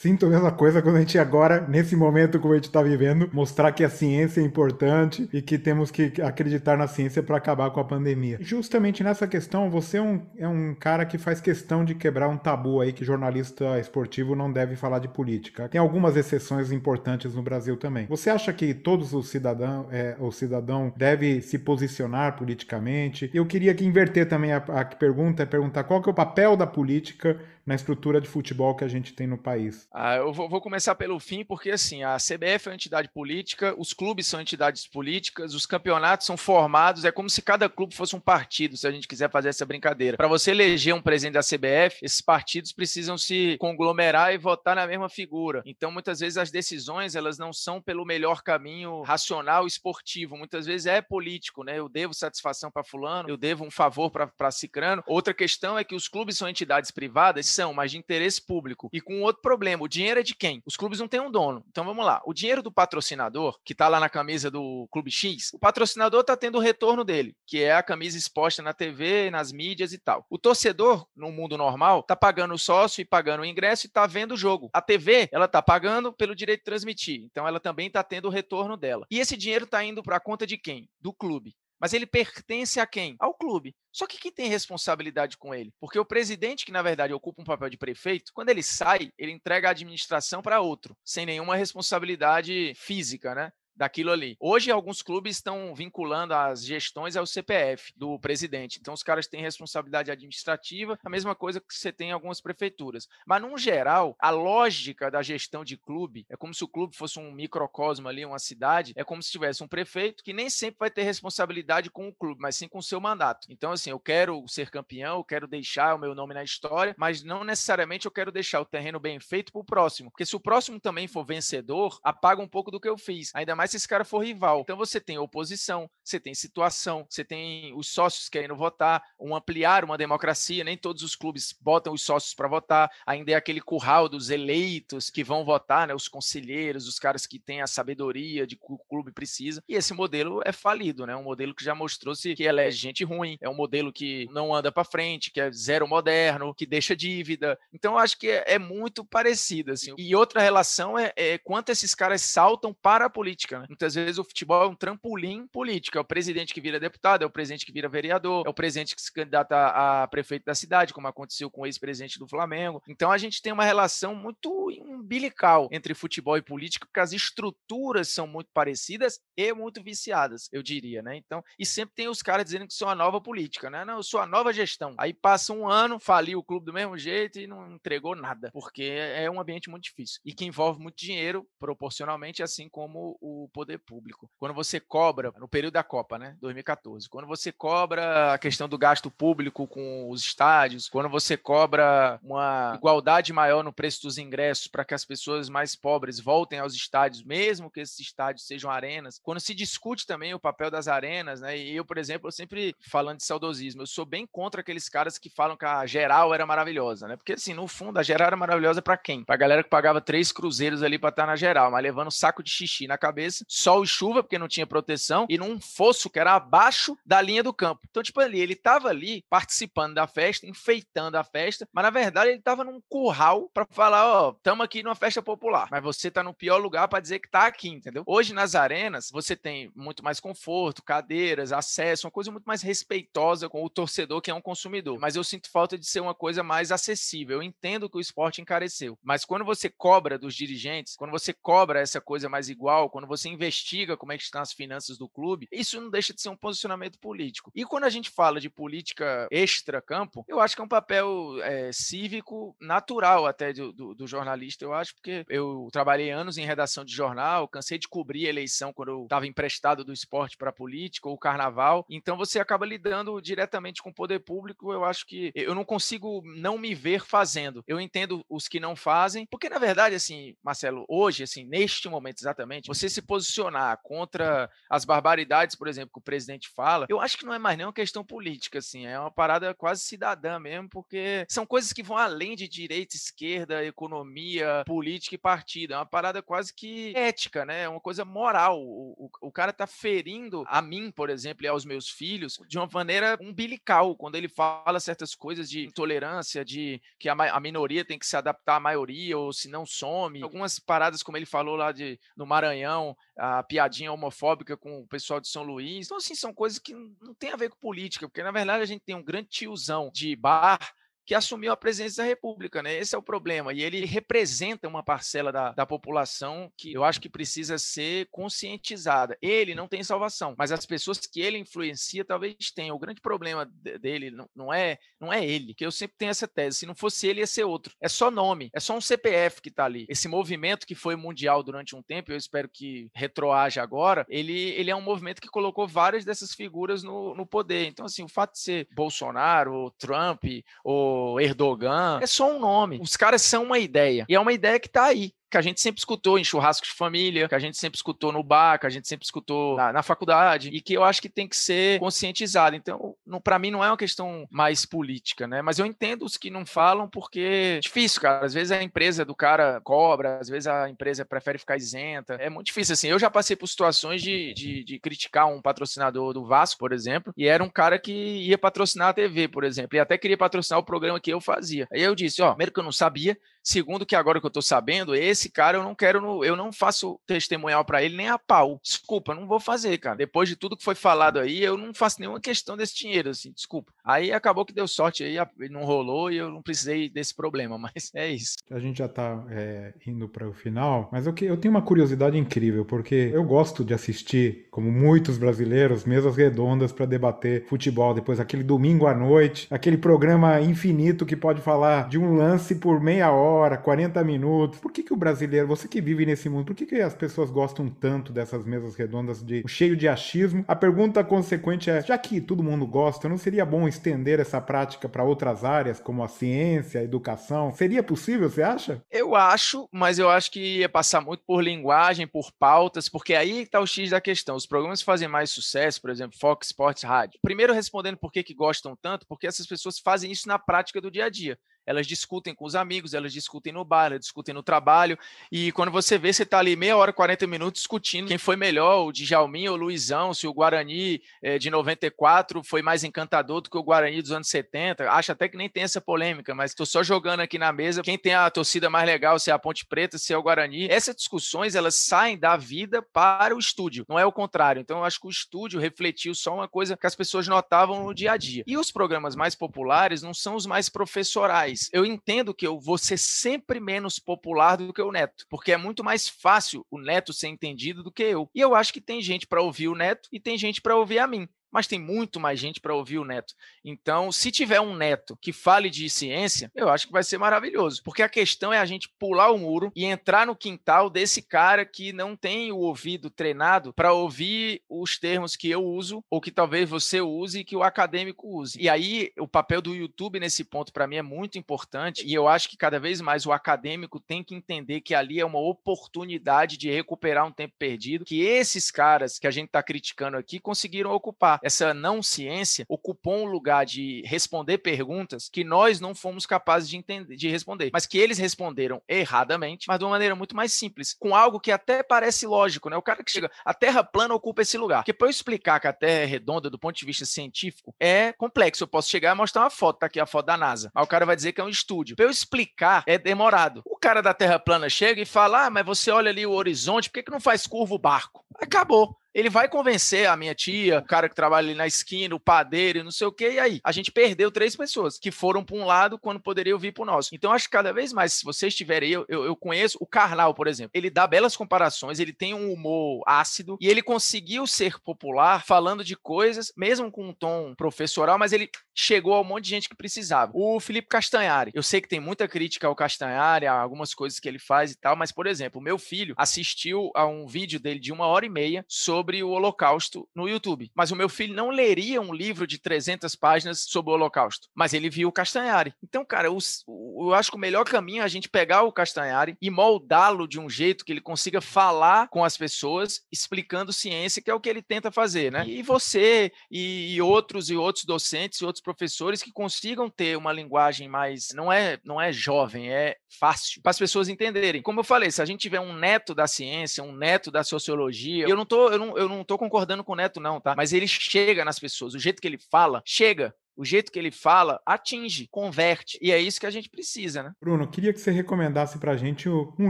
[0.02, 3.30] Sinto a mesma coisa quando a gente agora, nesse momento como a gente está vivendo,
[3.32, 7.70] mostrar que a ciência é importante e que temos que acreditar na ciência para acabar
[7.70, 8.40] com a pandemia.
[8.42, 12.36] Justamente nessa questão, você é um, é um cara que faz questão de quebrar um
[12.36, 15.70] tabu aí que jornalista esportivo não deve falar de política.
[15.70, 18.08] Tem algumas exceções importantes no Brasil também.
[18.08, 23.30] Você acha que todos os cidadãos, é, o cidadão deve se posicionar politicamente?
[23.36, 26.58] Eu queria que inverter também a, a pergunta, é perguntar qual que é o papel
[26.58, 29.88] da política na estrutura de futebol que a gente tem no país?
[29.94, 33.76] Ah, eu vou, vou, começar pelo fim, porque assim, a CBF é uma entidade política,
[33.78, 38.16] os clubes são entidades políticas, os campeonatos são formados, é como se cada clube fosse
[38.16, 40.16] um partido, se a gente quiser fazer essa brincadeira.
[40.16, 44.88] Para você eleger um presidente da CBF, esses partidos precisam se conglomerar e votar na
[44.88, 45.62] mesma figura.
[45.66, 50.86] Então, muitas vezes as decisões, elas não são pelo melhor caminho racional esportivo, muitas vezes
[50.86, 51.78] é político, né?
[51.78, 55.04] Eu devo satisfação para fulano, eu devo um favor para cicrano.
[55.06, 58.90] Outra questão é que os clubes são entidades privadas, são, mas de interesse público.
[58.94, 60.62] E com outro problema, o dinheiro é de quem?
[60.66, 61.64] Os clubes não têm um dono.
[61.70, 62.22] Então vamos lá.
[62.26, 66.38] O dinheiro do patrocinador, que está lá na camisa do Clube X, o patrocinador está
[66.38, 70.26] tendo o retorno dele, que é a camisa exposta na TV, nas mídias e tal.
[70.30, 74.06] O torcedor, no mundo normal, está pagando o sócio e pagando o ingresso e está
[74.06, 74.70] vendo o jogo.
[74.72, 77.24] A TV, ela está pagando pelo direito de transmitir.
[77.24, 79.08] Então ela também está tendo o retorno dela.
[79.10, 80.88] E esse dinheiro está indo para a conta de quem?
[81.00, 81.56] Do clube.
[81.82, 83.16] Mas ele pertence a quem?
[83.20, 83.76] Ao clube.
[83.92, 85.74] Só que quem tem responsabilidade com ele?
[85.80, 89.32] Porque o presidente, que na verdade ocupa um papel de prefeito, quando ele sai, ele
[89.32, 93.52] entrega a administração para outro, sem nenhuma responsabilidade física, né?
[93.76, 94.36] Daquilo ali.
[94.40, 98.80] Hoje, alguns clubes estão vinculando as gestões ao CPF do presidente.
[98.80, 103.08] Então, os caras têm responsabilidade administrativa, a mesma coisa que você tem em algumas prefeituras.
[103.26, 107.20] Mas, no geral, a lógica da gestão de clube é como se o clube fosse
[107.20, 110.90] um microcosmo ali, uma cidade, é como se tivesse um prefeito que nem sempre vai
[110.90, 113.48] ter responsabilidade com o clube, mas sim com o seu mandato.
[113.50, 117.24] Então, assim, eu quero ser campeão, eu quero deixar o meu nome na história, mas
[117.24, 120.12] não necessariamente eu quero deixar o terreno bem feito para o próximo.
[120.12, 123.34] Porque se o próximo também for vencedor, apaga um pouco do que eu fiz.
[123.34, 124.62] Ainda mais se esse cara for rival.
[124.62, 129.86] Então você tem oposição, você tem situação, você tem os sócios querendo votar, um ampliar
[129.86, 134.10] uma democracia, nem todos os clubes botam os sócios para votar, ainda é aquele curral
[134.10, 138.56] dos eleitos que vão votar, né, os conselheiros, os caras que têm a sabedoria de
[138.56, 139.64] que o clube precisa.
[139.70, 141.16] E esse modelo é falido, né?
[141.16, 144.72] Um modelo que já mostrou-se que elege gente ruim, é um modelo que não anda
[144.72, 147.60] para frente, que é zero moderno, que deixa dívida.
[147.72, 149.94] Então acho que é, é muito parecido assim.
[150.00, 153.66] E outra relação é, é quanto esses caras saltam para a política, né?
[153.68, 155.98] Muitas vezes o futebol é um trampolim político.
[155.98, 158.96] É o presidente que vira deputado, é o presidente que vira vereador, é o presidente
[158.96, 162.82] que se candidata a prefeito da cidade, como aconteceu com o ex-presidente do Flamengo.
[162.88, 168.10] Então a gente tem uma relação muito umbilical entre futebol e política, porque as estruturas
[168.10, 171.16] são muito parecidas e muito viciadas, eu diria, né?
[171.18, 173.84] Então, e sempre tem os caras dizendo que são a nova política, né?
[173.86, 174.96] Não, eu sou a nova gestão.
[174.98, 178.84] Aí passa um ano, faliu o clube do mesmo jeito e não entregou nada, porque
[178.84, 183.78] é um ambiente muito difícil e que envolve muito dinheiro proporcionalmente, assim como o poder
[183.80, 184.30] público.
[184.40, 188.78] Quando você cobra, no período da Copa, né, 2014, quando você cobra a questão do
[188.78, 194.68] gasto público com os estádios, quando você cobra uma igualdade maior no preço dos ingressos
[194.68, 199.20] para que as pessoas mais pobres voltem aos estádios, mesmo que esses estádios sejam arenas,
[199.22, 203.18] quando se discute também o papel das arenas, né, e eu, por exemplo, sempre falando
[203.18, 207.08] de saudosismo, eu sou bem contra aqueles caras que falam que a geral era maravilhosa,
[207.08, 209.24] né, porque assim, no fundo, a geral era maravilhosa para quem?
[209.24, 212.44] Pra galera que pagava três cruzeiros ali para estar na geral, mas levando um saco
[212.44, 216.20] de xixi na cabeça sol e chuva, porque não tinha proteção, e num fosso que
[216.20, 217.82] era abaixo da linha do campo.
[217.90, 222.32] Então, tipo, ali, ele tava ali participando da festa, enfeitando a festa, mas na verdade
[222.32, 226.12] ele tava num curral para falar, ó, oh, estamos aqui numa festa popular, mas você
[226.12, 228.04] tá no pior lugar para dizer que tá aqui, entendeu?
[228.06, 233.50] Hoje nas arenas, você tem muito mais conforto, cadeiras, acesso, uma coisa muito mais respeitosa
[233.50, 235.00] com o torcedor que é um consumidor.
[235.00, 237.38] Mas eu sinto falta de ser uma coisa mais acessível.
[237.38, 241.80] Eu entendo que o esporte encareceu, mas quando você cobra dos dirigentes, quando você cobra
[241.80, 245.48] essa coisa mais igual, quando você investiga como é que estão as finanças do clube,
[245.52, 247.52] isso não deixa de ser um posicionamento político.
[247.56, 251.72] E quando a gente fala de política extra-campo, eu acho que é um papel é,
[251.72, 256.84] cívico natural até do, do, do, jornalista, eu acho, porque eu trabalhei anos em redação
[256.84, 261.18] de jornal, cansei de cobrir eleição quando eu estava emprestado do esporte para política ou
[261.18, 265.64] carnaval, então você acaba lidando diretamente com o poder público, eu acho que eu não
[265.64, 267.64] consigo não me ver fazendo.
[267.68, 272.20] Eu entendo os que não fazem, porque na verdade, assim, Marcelo, hoje, assim, neste momento
[272.20, 277.18] exatamente, você se posicionar contra as barbaridades, por exemplo, que o presidente fala, eu acho
[277.18, 280.70] que não é mais nem uma questão política, assim, é uma parada quase cidadã mesmo,
[280.70, 285.74] porque são coisas que vão além de direita, esquerda, economia, política e partido.
[285.74, 287.64] É uma parada quase que ética, né?
[287.64, 288.62] É uma coisa moral.
[288.62, 292.58] O, o, o cara tá ferindo a mim, por exemplo, e aos meus filhos de
[292.58, 297.84] uma maneira umbilical, quando ele fala certas coisas de intolerância, de que a, a minoria
[297.84, 300.22] tem que se adaptar à maioria, ou se não some.
[300.22, 305.20] Algumas paradas, como ele falou lá de, no Maranhão, a piadinha homofóbica com o pessoal
[305.20, 305.86] de São Luís.
[305.86, 308.66] Então, assim, são coisas que não tem a ver com política, porque na verdade a
[308.66, 310.60] gente tem um grande tiozão de bar
[311.06, 312.78] que assumiu a presidência da República, né?
[312.78, 313.54] Esse é o problema.
[313.54, 319.18] E ele representa uma parcela da, da população que eu acho que precisa ser conscientizada.
[319.22, 322.76] Ele não tem salvação, mas as pessoas que ele influencia talvez tenham.
[322.76, 326.28] O grande problema dele não, não é não é ele, que eu sempre tenho essa
[326.28, 326.60] tese.
[326.60, 327.74] Se não fosse ele, ia ser outro.
[327.82, 329.86] É só nome, é só um CPF que está ali.
[329.90, 334.70] Esse movimento que foi mundial durante um tempo, eu espero que retroaja agora, ele, ele
[334.70, 337.66] é um movimento que colocou várias dessas figuras no, no poder.
[337.66, 340.24] Então, assim, o fato de ser Bolsonaro, Trump,
[340.64, 342.80] ou Erdogan, é só um nome.
[342.82, 344.06] Os caras são uma ideia.
[344.08, 345.14] E é uma ideia que está aí.
[345.32, 348.22] Que a gente sempre escutou em churrascos de família, que a gente sempre escutou no
[348.22, 351.28] bar, que a gente sempre escutou na, na faculdade, e que eu acho que tem
[351.28, 352.56] que ser conscientizado.
[352.56, 355.42] Então, para mim, não é uma questão mais política, né?
[355.42, 358.26] Mas eu entendo os que não falam, porque é difícil, cara.
[358.26, 362.16] Às vezes a empresa do cara cobra, às vezes a empresa prefere ficar isenta.
[362.16, 362.88] É muito difícil, assim.
[362.90, 367.14] Eu já passei por situações de, de, de criticar um patrocinador do Vasco, por exemplo,
[367.16, 370.60] e era um cara que ia patrocinar a TV, por exemplo, e até queria patrocinar
[370.60, 371.68] o programa que eu fazia.
[371.72, 374.42] Aí eu disse, ó, primeiro que eu não sabia, Segundo, que agora que eu estou
[374.42, 378.60] sabendo, esse cara eu não quero, eu não faço testemunhal para ele nem a pau.
[378.64, 379.96] Desculpa, não vou fazer, cara.
[379.96, 383.32] Depois de tudo que foi falado aí, eu não faço nenhuma questão desse dinheiro, assim,
[383.32, 383.72] desculpa.
[383.84, 385.18] Aí acabou que deu sorte aí,
[385.50, 388.38] não rolou e eu não precisei desse problema, mas é isso.
[388.50, 392.18] A gente já está é, indo para o final, mas eu, eu tenho uma curiosidade
[392.18, 397.94] incrível, porque eu gosto de assistir, como muitos brasileiros, mesas redondas para debater futebol.
[397.94, 402.80] Depois, aquele domingo à noite, aquele programa infinito que pode falar de um lance por
[402.82, 404.60] meia hora hora, 40 minutos.
[404.60, 407.30] Por que, que o brasileiro, você que vive nesse mundo, por que, que as pessoas
[407.30, 410.46] gostam tanto dessas mesas redondas de cheio de achismo?
[410.48, 414.88] A pergunta consequente é: já que todo mundo gosta, não seria bom estender essa prática
[414.88, 417.54] para outras áreas, como a ciência, a educação?
[417.54, 418.82] Seria possível, você acha?
[418.90, 423.42] Eu acho, mas eu acho que ia passar muito por linguagem, por pautas, porque aí
[423.42, 424.36] está o X da questão.
[424.36, 427.20] Os programas fazem mais sucesso, por exemplo, Fox Sports Rádio.
[427.22, 430.90] Primeiro respondendo por que, que gostam tanto, porque essas pessoas fazem isso na prática do
[430.90, 431.38] dia a dia
[431.72, 434.98] elas discutem com os amigos, elas discutem no bar, elas discutem no trabalho,
[435.32, 438.86] e quando você vê, você está ali meia hora, 40 minutos discutindo quem foi melhor,
[438.86, 443.50] o Djalmin ou o Luizão, se o Guarani é, de 94 foi mais encantador do
[443.50, 444.90] que o Guarani dos anos 70.
[444.92, 447.98] Acho até que nem tem essa polêmica, mas estou só jogando aqui na mesa quem
[447.98, 450.68] tem a torcida mais legal, se é a Ponte Preta, se é o Guarani.
[450.70, 454.60] Essas discussões, elas saem da vida para o estúdio, não é o contrário.
[454.60, 457.94] Então, eu acho que o estúdio refletiu só uma coisa que as pessoas notavam no
[457.94, 458.44] dia a dia.
[458.46, 462.78] E os programas mais populares não são os mais professorais, eu entendo que eu vou
[462.78, 467.14] ser sempre menos popular do que o Neto, porque é muito mais fácil o Neto
[467.14, 468.30] ser entendido do que eu.
[468.34, 471.00] E eu acho que tem gente para ouvir o Neto e tem gente para ouvir
[471.00, 473.34] a mim mas tem muito mais gente para ouvir o Neto.
[473.64, 477.82] Então, se tiver um Neto que fale de ciência, eu acho que vai ser maravilhoso,
[477.84, 481.66] porque a questão é a gente pular o muro e entrar no quintal desse cara
[481.66, 486.32] que não tem o ouvido treinado para ouvir os termos que eu uso ou que
[486.32, 488.60] talvez você use e que o acadêmico use.
[488.62, 492.28] E aí, o papel do YouTube nesse ponto para mim é muito importante e eu
[492.28, 496.58] acho que cada vez mais o acadêmico tem que entender que ali é uma oportunidade
[496.58, 500.92] de recuperar um tempo perdido, que esses caras que a gente está criticando aqui conseguiram
[500.92, 506.70] ocupar essa não ciência ocupou um lugar de responder perguntas que nós não fomos capazes
[506.70, 510.54] de entender, de responder, mas que eles responderam erradamente, mas de uma maneira muito mais
[510.54, 512.78] simples, com algo que até parece lógico, né?
[512.78, 514.80] O cara que chega, a Terra plana ocupa esse lugar.
[514.80, 518.14] Porque para eu explicar que a Terra é redonda do ponto de vista científico é
[518.14, 518.64] complexo.
[518.64, 520.72] Eu posso chegar e mostrar uma foto, tá aqui a foto da NASA.
[520.74, 521.96] Aí o cara vai dizer que é um estúdio.
[521.96, 523.62] Para eu explicar é demorado.
[523.66, 526.90] O cara da Terra plana chega e fala: "Ah, mas você olha ali o horizonte,
[526.90, 530.80] por que, que não faz curva o barco?" Acabou ele vai convencer a minha tia,
[530.80, 533.40] o cara que trabalha ali na esquina, o padeiro e não sei o quê, e
[533.40, 533.60] aí?
[533.64, 536.86] A gente perdeu três pessoas que foram para um lado quando poderiam vir para o
[536.86, 537.14] nosso.
[537.14, 540.34] Então, acho que cada vez mais, se vocês tiverem eu, eu, eu, conheço o Karnal,
[540.34, 544.80] por exemplo, ele dá belas comparações, ele tem um humor ácido e ele conseguiu ser
[544.80, 549.46] popular falando de coisas, mesmo com um tom professoral, mas ele chegou a um monte
[549.46, 550.32] de gente que precisava.
[550.34, 554.28] O Felipe Castanhari, eu sei que tem muita crítica ao Castanhari, a algumas coisas que
[554.28, 557.92] ele faz e tal, mas, por exemplo, meu filho assistiu a um vídeo dele de
[557.92, 560.72] uma hora e meia sobre sobre o Holocausto no YouTube.
[560.76, 564.76] Mas o meu filho não leria um livro de 300 páginas sobre o Holocausto, mas
[564.76, 565.74] ele viu o Castanhari.
[565.84, 566.38] Então, cara, eu,
[566.68, 570.40] eu acho que o melhor caminho é a gente pegar o Castanhari e moldá-lo de
[570.40, 574.50] um jeito que ele consiga falar com as pessoas, explicando ciência, que é o que
[574.50, 575.46] ele tenta fazer, né?
[575.48, 580.32] E você e, e outros e outros docentes e outros professores que consigam ter uma
[580.32, 584.62] linguagem mais não é não é jovem, é fácil para as pessoas entenderem.
[584.62, 588.28] Como eu falei, se a gente tiver um neto da ciência, um neto da sociologia,
[588.28, 590.56] eu não tô eu não, eu não tô concordando com o Neto, não, tá?
[590.56, 593.34] Mas ele chega nas pessoas, o jeito que ele fala, chega.
[593.56, 596.00] O jeito que ele fala atinge, converte.
[596.02, 597.34] E é isso que a gente precisa, né?
[597.40, 599.70] Bruno, queria que você recomendasse pra gente um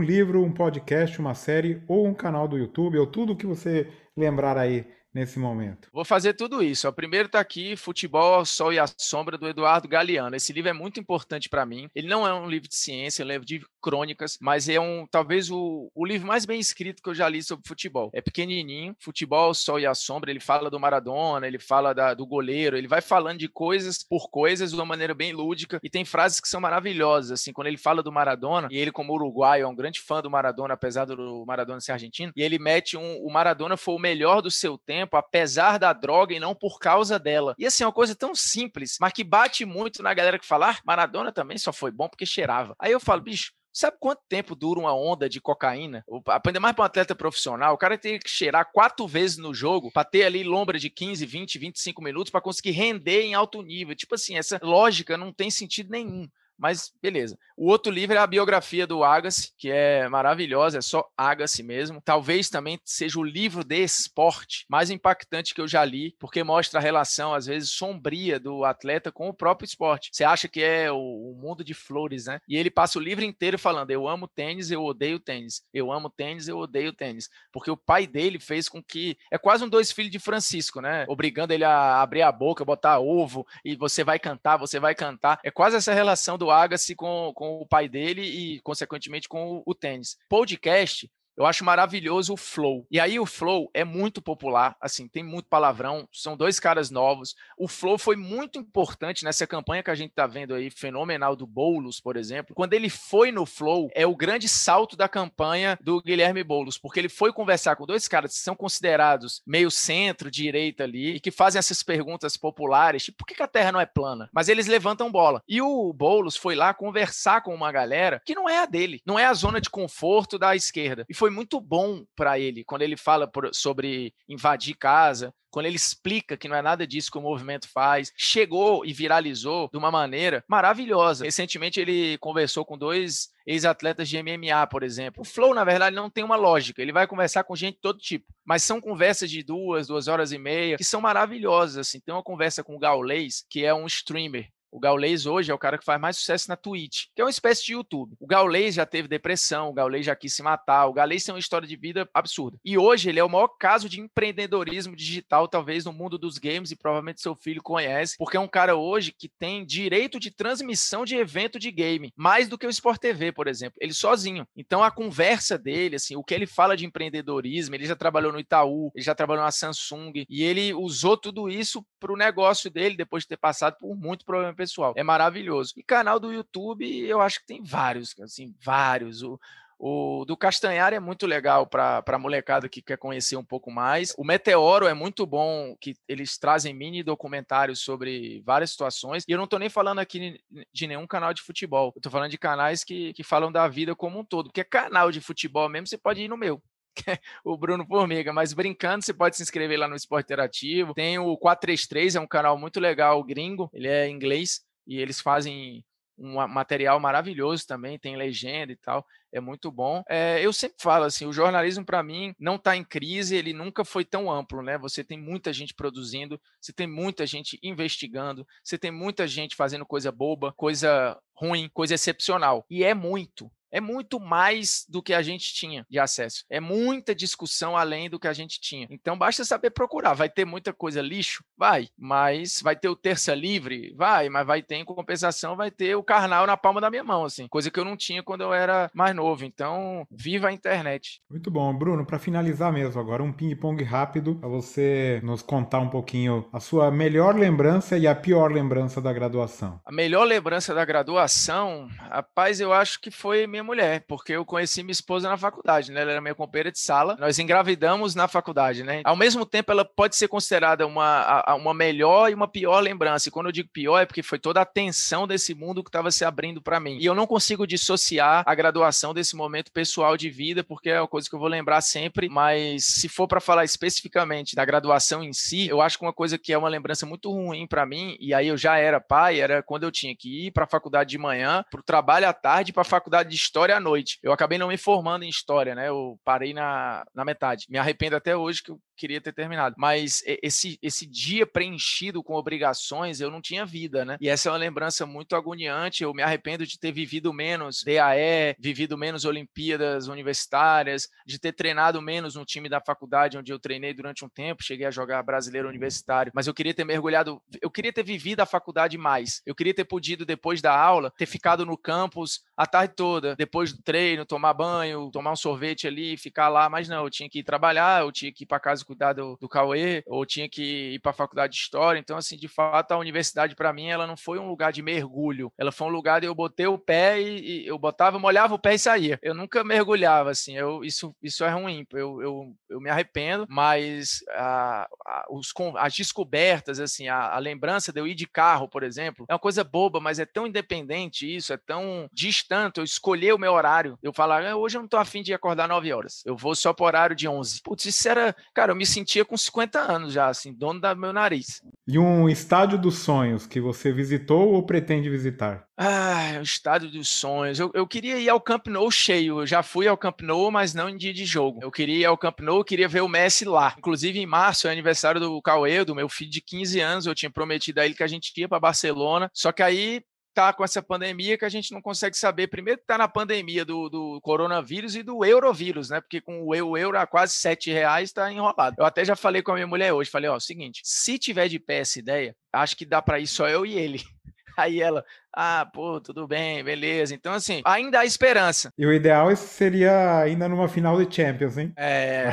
[0.00, 4.56] livro, um podcast, uma série ou um canal do YouTube, ou tudo que você lembrar
[4.56, 5.88] aí nesse momento?
[5.92, 6.88] Vou fazer tudo isso.
[6.88, 10.34] O primeiro está aqui, Futebol ao Sol e à Sombra, do Eduardo Galeano.
[10.36, 11.88] Esse livro é muito importante para mim.
[11.94, 15.06] Ele não é um livro de ciência, é um livro de crônicas, mas é um
[15.10, 18.10] talvez o, o livro mais bem escrito que eu já li sobre futebol.
[18.14, 20.30] É pequenininho, Futebol ao Sol e à Sombra.
[20.30, 24.30] Ele fala do Maradona, ele fala da, do goleiro, ele vai falando de coisas por
[24.30, 27.32] coisas de uma maneira bem lúdica e tem frases que são maravilhosas.
[27.32, 30.30] Assim, quando ele fala do Maradona, e ele, como uruguaio, é um grande fã do
[30.30, 33.18] Maradona, apesar do Maradona ser argentino, e ele mete um.
[33.22, 36.78] O Maradona foi o melhor do seu tempo tempo, apesar da droga e não por
[36.78, 37.54] causa dela.
[37.58, 40.70] E assim, é uma coisa tão simples, mas que bate muito na galera que fala:
[40.70, 42.74] ah, Maradona também só foi bom porque cheirava.
[42.78, 46.04] Aí eu falo, bicho, Sabe quanto tempo dura uma onda de cocaína?
[46.26, 49.90] Aprender mais para um atleta profissional, o cara tem que cheirar quatro vezes no jogo
[49.90, 53.96] para ter ali lombra de 15, 20, 25 minutos para conseguir render em alto nível.
[53.96, 56.28] Tipo assim, essa lógica não tem sentido nenhum.
[56.62, 57.36] Mas beleza.
[57.56, 62.00] O outro livro é a biografia do Agassi, que é maravilhosa, é só Agassi mesmo.
[62.00, 66.78] Talvez também seja o livro de esporte mais impactante que eu já li, porque mostra
[66.78, 70.10] a relação, às vezes, sombria do atleta com o próprio esporte.
[70.12, 72.38] Você acha que é o, mundo de flores, né?
[72.46, 75.62] E ele passa o livro inteiro falando: eu amo tênis, eu odeio tênis.
[75.74, 77.28] Eu amo tênis, eu odeio tênis.
[77.50, 79.18] Porque o pai dele fez com que.
[79.32, 81.04] É quase um dois filhos de Francisco, né?
[81.08, 85.40] Obrigando ele a abrir a boca, botar ovo, e você vai cantar, você vai cantar.
[85.42, 89.62] É quase essa relação do Agassi com, com o pai dele e, consequentemente, com o,
[89.66, 90.16] o tênis.
[90.28, 92.86] Podcast eu acho maravilhoso o Flow.
[92.90, 97.34] E aí o Flow é muito popular, assim, tem muito palavrão, são dois caras novos.
[97.56, 101.46] O Flow foi muito importante nessa campanha que a gente tá vendo aí, fenomenal do
[101.46, 102.54] Boulos, por exemplo.
[102.54, 107.00] Quando ele foi no Flow, é o grande salto da campanha do Guilherme Boulos, porque
[107.00, 111.30] ele foi conversar com dois caras que são considerados meio centro, direita ali, e que
[111.30, 114.28] fazem essas perguntas populares, tipo, por que a Terra não é plana?
[114.32, 115.42] Mas eles levantam bola.
[115.48, 119.18] E o Boulos foi lá conversar com uma galera que não é a dele, não
[119.18, 121.04] é a zona de conforto da esquerda.
[121.08, 125.76] E foi muito bom para ele quando ele fala por, sobre invadir casa, quando ele
[125.76, 129.90] explica que não é nada disso que o movimento faz, chegou e viralizou de uma
[129.90, 131.24] maneira maravilhosa.
[131.24, 135.20] Recentemente ele conversou com dois ex-atletas de MMA, por exemplo.
[135.20, 136.80] O Flow, na verdade, não tem uma lógica.
[136.80, 140.32] Ele vai conversar com gente de todo tipo, mas são conversas de duas, duas horas
[140.32, 141.86] e meia, que são maravilhosas.
[141.86, 142.00] Assim.
[142.00, 145.58] Tem uma conversa com o Gaulês, que é um streamer o Gaules hoje é o
[145.58, 148.16] cara que faz mais sucesso na Twitch, que é uma espécie de YouTube.
[148.18, 151.38] O Gaules já teve depressão, o Gaules já quis se matar, o Gaules tem uma
[151.38, 152.58] história de vida absurda.
[152.64, 156.70] E hoje ele é o maior caso de empreendedorismo digital, talvez, no mundo dos games,
[156.70, 161.04] e provavelmente seu filho conhece, porque é um cara hoje que tem direito de transmissão
[161.04, 163.76] de evento de game, mais do que o Sport TV, por exemplo.
[163.78, 164.46] Ele sozinho.
[164.56, 168.40] Então a conversa dele, assim, o que ele fala de empreendedorismo, ele já trabalhou no
[168.40, 172.96] Itaú, ele já trabalhou na Samsung, e ele usou tudo isso para o negócio dele,
[172.96, 174.94] depois de ter passado por muito problema pessoal.
[174.96, 175.74] É maravilhoso.
[175.76, 179.22] E canal do YouTube, eu acho que tem vários, assim, vários.
[179.22, 179.38] O,
[179.84, 184.14] o do Castanhar é muito legal para molecada que quer conhecer um pouco mais.
[184.16, 189.24] O Meteoro é muito bom, que eles trazem mini documentários sobre várias situações.
[189.26, 190.40] E eu não estou nem falando aqui
[190.72, 191.92] de nenhum canal de futebol.
[191.96, 194.50] Eu estou falando de canais que, que falam da vida como um todo.
[194.50, 196.62] Porque canal de futebol mesmo, você pode ir no meu.
[197.44, 200.94] o Bruno Formiga, mas brincando, você pode se inscrever lá no Esporte Interativo.
[200.94, 205.84] Tem o 433, é um canal muito legal, gringo, ele é inglês e eles fazem
[206.18, 210.02] um material maravilhoso também, tem legenda e tal, é muito bom.
[210.08, 213.84] É, eu sempre falo assim, o jornalismo para mim não está em crise, ele nunca
[213.84, 214.78] foi tão amplo, né?
[214.78, 219.86] Você tem muita gente produzindo, você tem muita gente investigando, você tem muita gente fazendo
[219.86, 222.64] coisa boba, coisa ruim, coisa excepcional.
[222.70, 226.44] E é muito é muito mais do que a gente tinha de acesso.
[226.50, 228.86] É muita discussão além do que a gente tinha.
[228.90, 230.12] Então basta saber procurar.
[230.12, 231.42] Vai ter muita coisa lixo?
[231.56, 231.88] Vai.
[231.98, 233.94] Mas vai ter o terça livre?
[233.96, 234.28] Vai.
[234.28, 237.48] Mas vai ter, em compensação, vai ter o carnal na palma da minha mão, assim.
[237.48, 239.44] Coisa que eu não tinha quando eu era mais novo.
[239.44, 241.22] Então, viva a internet.
[241.30, 241.72] Muito bom.
[241.72, 246.60] Bruno, para finalizar mesmo agora, um ping-pong rápido para você nos contar um pouquinho a
[246.60, 249.80] sua melhor lembrança e a pior lembrança da graduação.
[249.86, 254.44] A melhor lembrança da graduação, rapaz, eu acho que foi minha minha mulher, porque eu
[254.44, 256.02] conheci minha esposa na faculdade, né?
[256.02, 257.16] Ela era minha companheira de sala.
[257.18, 259.00] Nós engravidamos na faculdade, né?
[259.04, 263.28] Ao mesmo tempo, ela pode ser considerada uma, uma melhor e uma pior lembrança.
[263.28, 266.10] E quando eu digo pior, é porque foi toda a tensão desse mundo que estava
[266.10, 266.98] se abrindo para mim.
[266.98, 271.08] E eu não consigo dissociar a graduação desse momento pessoal de vida, porque é uma
[271.08, 272.28] coisa que eu vou lembrar sempre.
[272.28, 276.36] Mas se for para falar especificamente da graduação em si, eu acho que uma coisa
[276.36, 279.62] que é uma lembrança muito ruim para mim, e aí eu já era pai, era
[279.62, 282.72] quando eu tinha que ir para a faculdade de manhã, para o trabalho à tarde,
[282.72, 284.18] para a faculdade de história à noite.
[284.22, 285.88] Eu acabei não me formando em história, né?
[285.88, 287.66] Eu parei na, na metade.
[287.68, 289.74] Me arrependo até hoje que eu queria ter terminado.
[289.76, 294.16] Mas esse, esse dia preenchido com obrigações, eu não tinha vida, né?
[294.20, 296.04] E essa é uma lembrança muito agoniante.
[296.04, 302.00] Eu me arrependo de ter vivido menos DAE, vivido menos Olimpíadas universitárias, de ter treinado
[302.00, 305.68] menos no time da faculdade onde eu treinei durante um tempo, cheguei a jogar brasileiro
[305.68, 309.42] universitário, mas eu queria ter mergulhado, eu queria ter vivido a faculdade mais.
[309.44, 313.72] Eu queria ter podido depois da aula ter ficado no campus a tarde toda, depois
[313.72, 317.40] do treino, tomar banho, tomar um sorvete ali, ficar lá, mas não, eu tinha que
[317.40, 320.94] ir trabalhar, eu tinha que ir para casa cuidar do, do Cauê, ou tinha que
[320.94, 321.98] ir para a faculdade de História.
[321.98, 325.52] Então, assim, de fato, a universidade para mim, ela não foi um lugar de mergulho.
[325.58, 328.58] Ela foi um lugar de eu botei o pé e, e eu botava, molhava o
[328.58, 329.18] pé e saía.
[329.22, 330.56] Eu nunca mergulhava, assim.
[330.56, 331.86] Eu, isso, isso é ruim.
[331.92, 337.92] Eu, eu, eu me arrependo, mas a, a, os, as descobertas, assim, a, a lembrança
[337.92, 341.34] de eu ir de carro, por exemplo, é uma coisa boba, mas é tão independente
[341.34, 342.78] isso, é tão distante.
[342.78, 343.98] Eu escolher o meu horário.
[344.02, 346.22] Eu falar, ah, hoje eu não tô afim de acordar 9 horas.
[346.24, 347.62] Eu vou só pro horário de 11.
[347.62, 348.34] Putz, isso era.
[348.54, 351.62] Cara, eu me sentia com 50 anos já, assim, dono do meu nariz.
[351.86, 355.66] E um estádio dos sonhos que você visitou ou pretende visitar?
[355.76, 357.58] Ah, o estádio dos sonhos.
[357.58, 359.40] Eu, eu queria ir ao Camp Nou cheio.
[359.40, 361.60] Eu já fui ao Camp Nou, mas não em dia de jogo.
[361.62, 363.74] Eu queria ir ao Camp Nou, queria ver o Messi lá.
[363.76, 367.06] Inclusive, em março é aniversário do Cauê, do meu filho de 15 anos.
[367.06, 369.30] Eu tinha prometido a ele que a gente ia para Barcelona.
[369.34, 370.02] Só que aí
[370.32, 372.48] tá com essa pandemia que a gente não consegue saber.
[372.48, 376.00] Primeiro que tá na pandemia do, do coronavírus e do eurovírus, né?
[376.00, 378.76] Porque com o euro a quase sete reais tá enrolado.
[378.78, 381.58] Eu até já falei com a minha mulher hoje, falei, ó, seguinte, se tiver de
[381.58, 384.02] pé essa ideia, acho que dá para ir só eu e ele.
[384.56, 385.04] Aí ela,
[385.34, 387.14] ah, pô, tudo bem, beleza.
[387.14, 388.70] Então, assim, ainda há esperança.
[388.76, 391.72] E o ideal seria ainda numa final de Champions, hein?
[391.76, 392.28] É,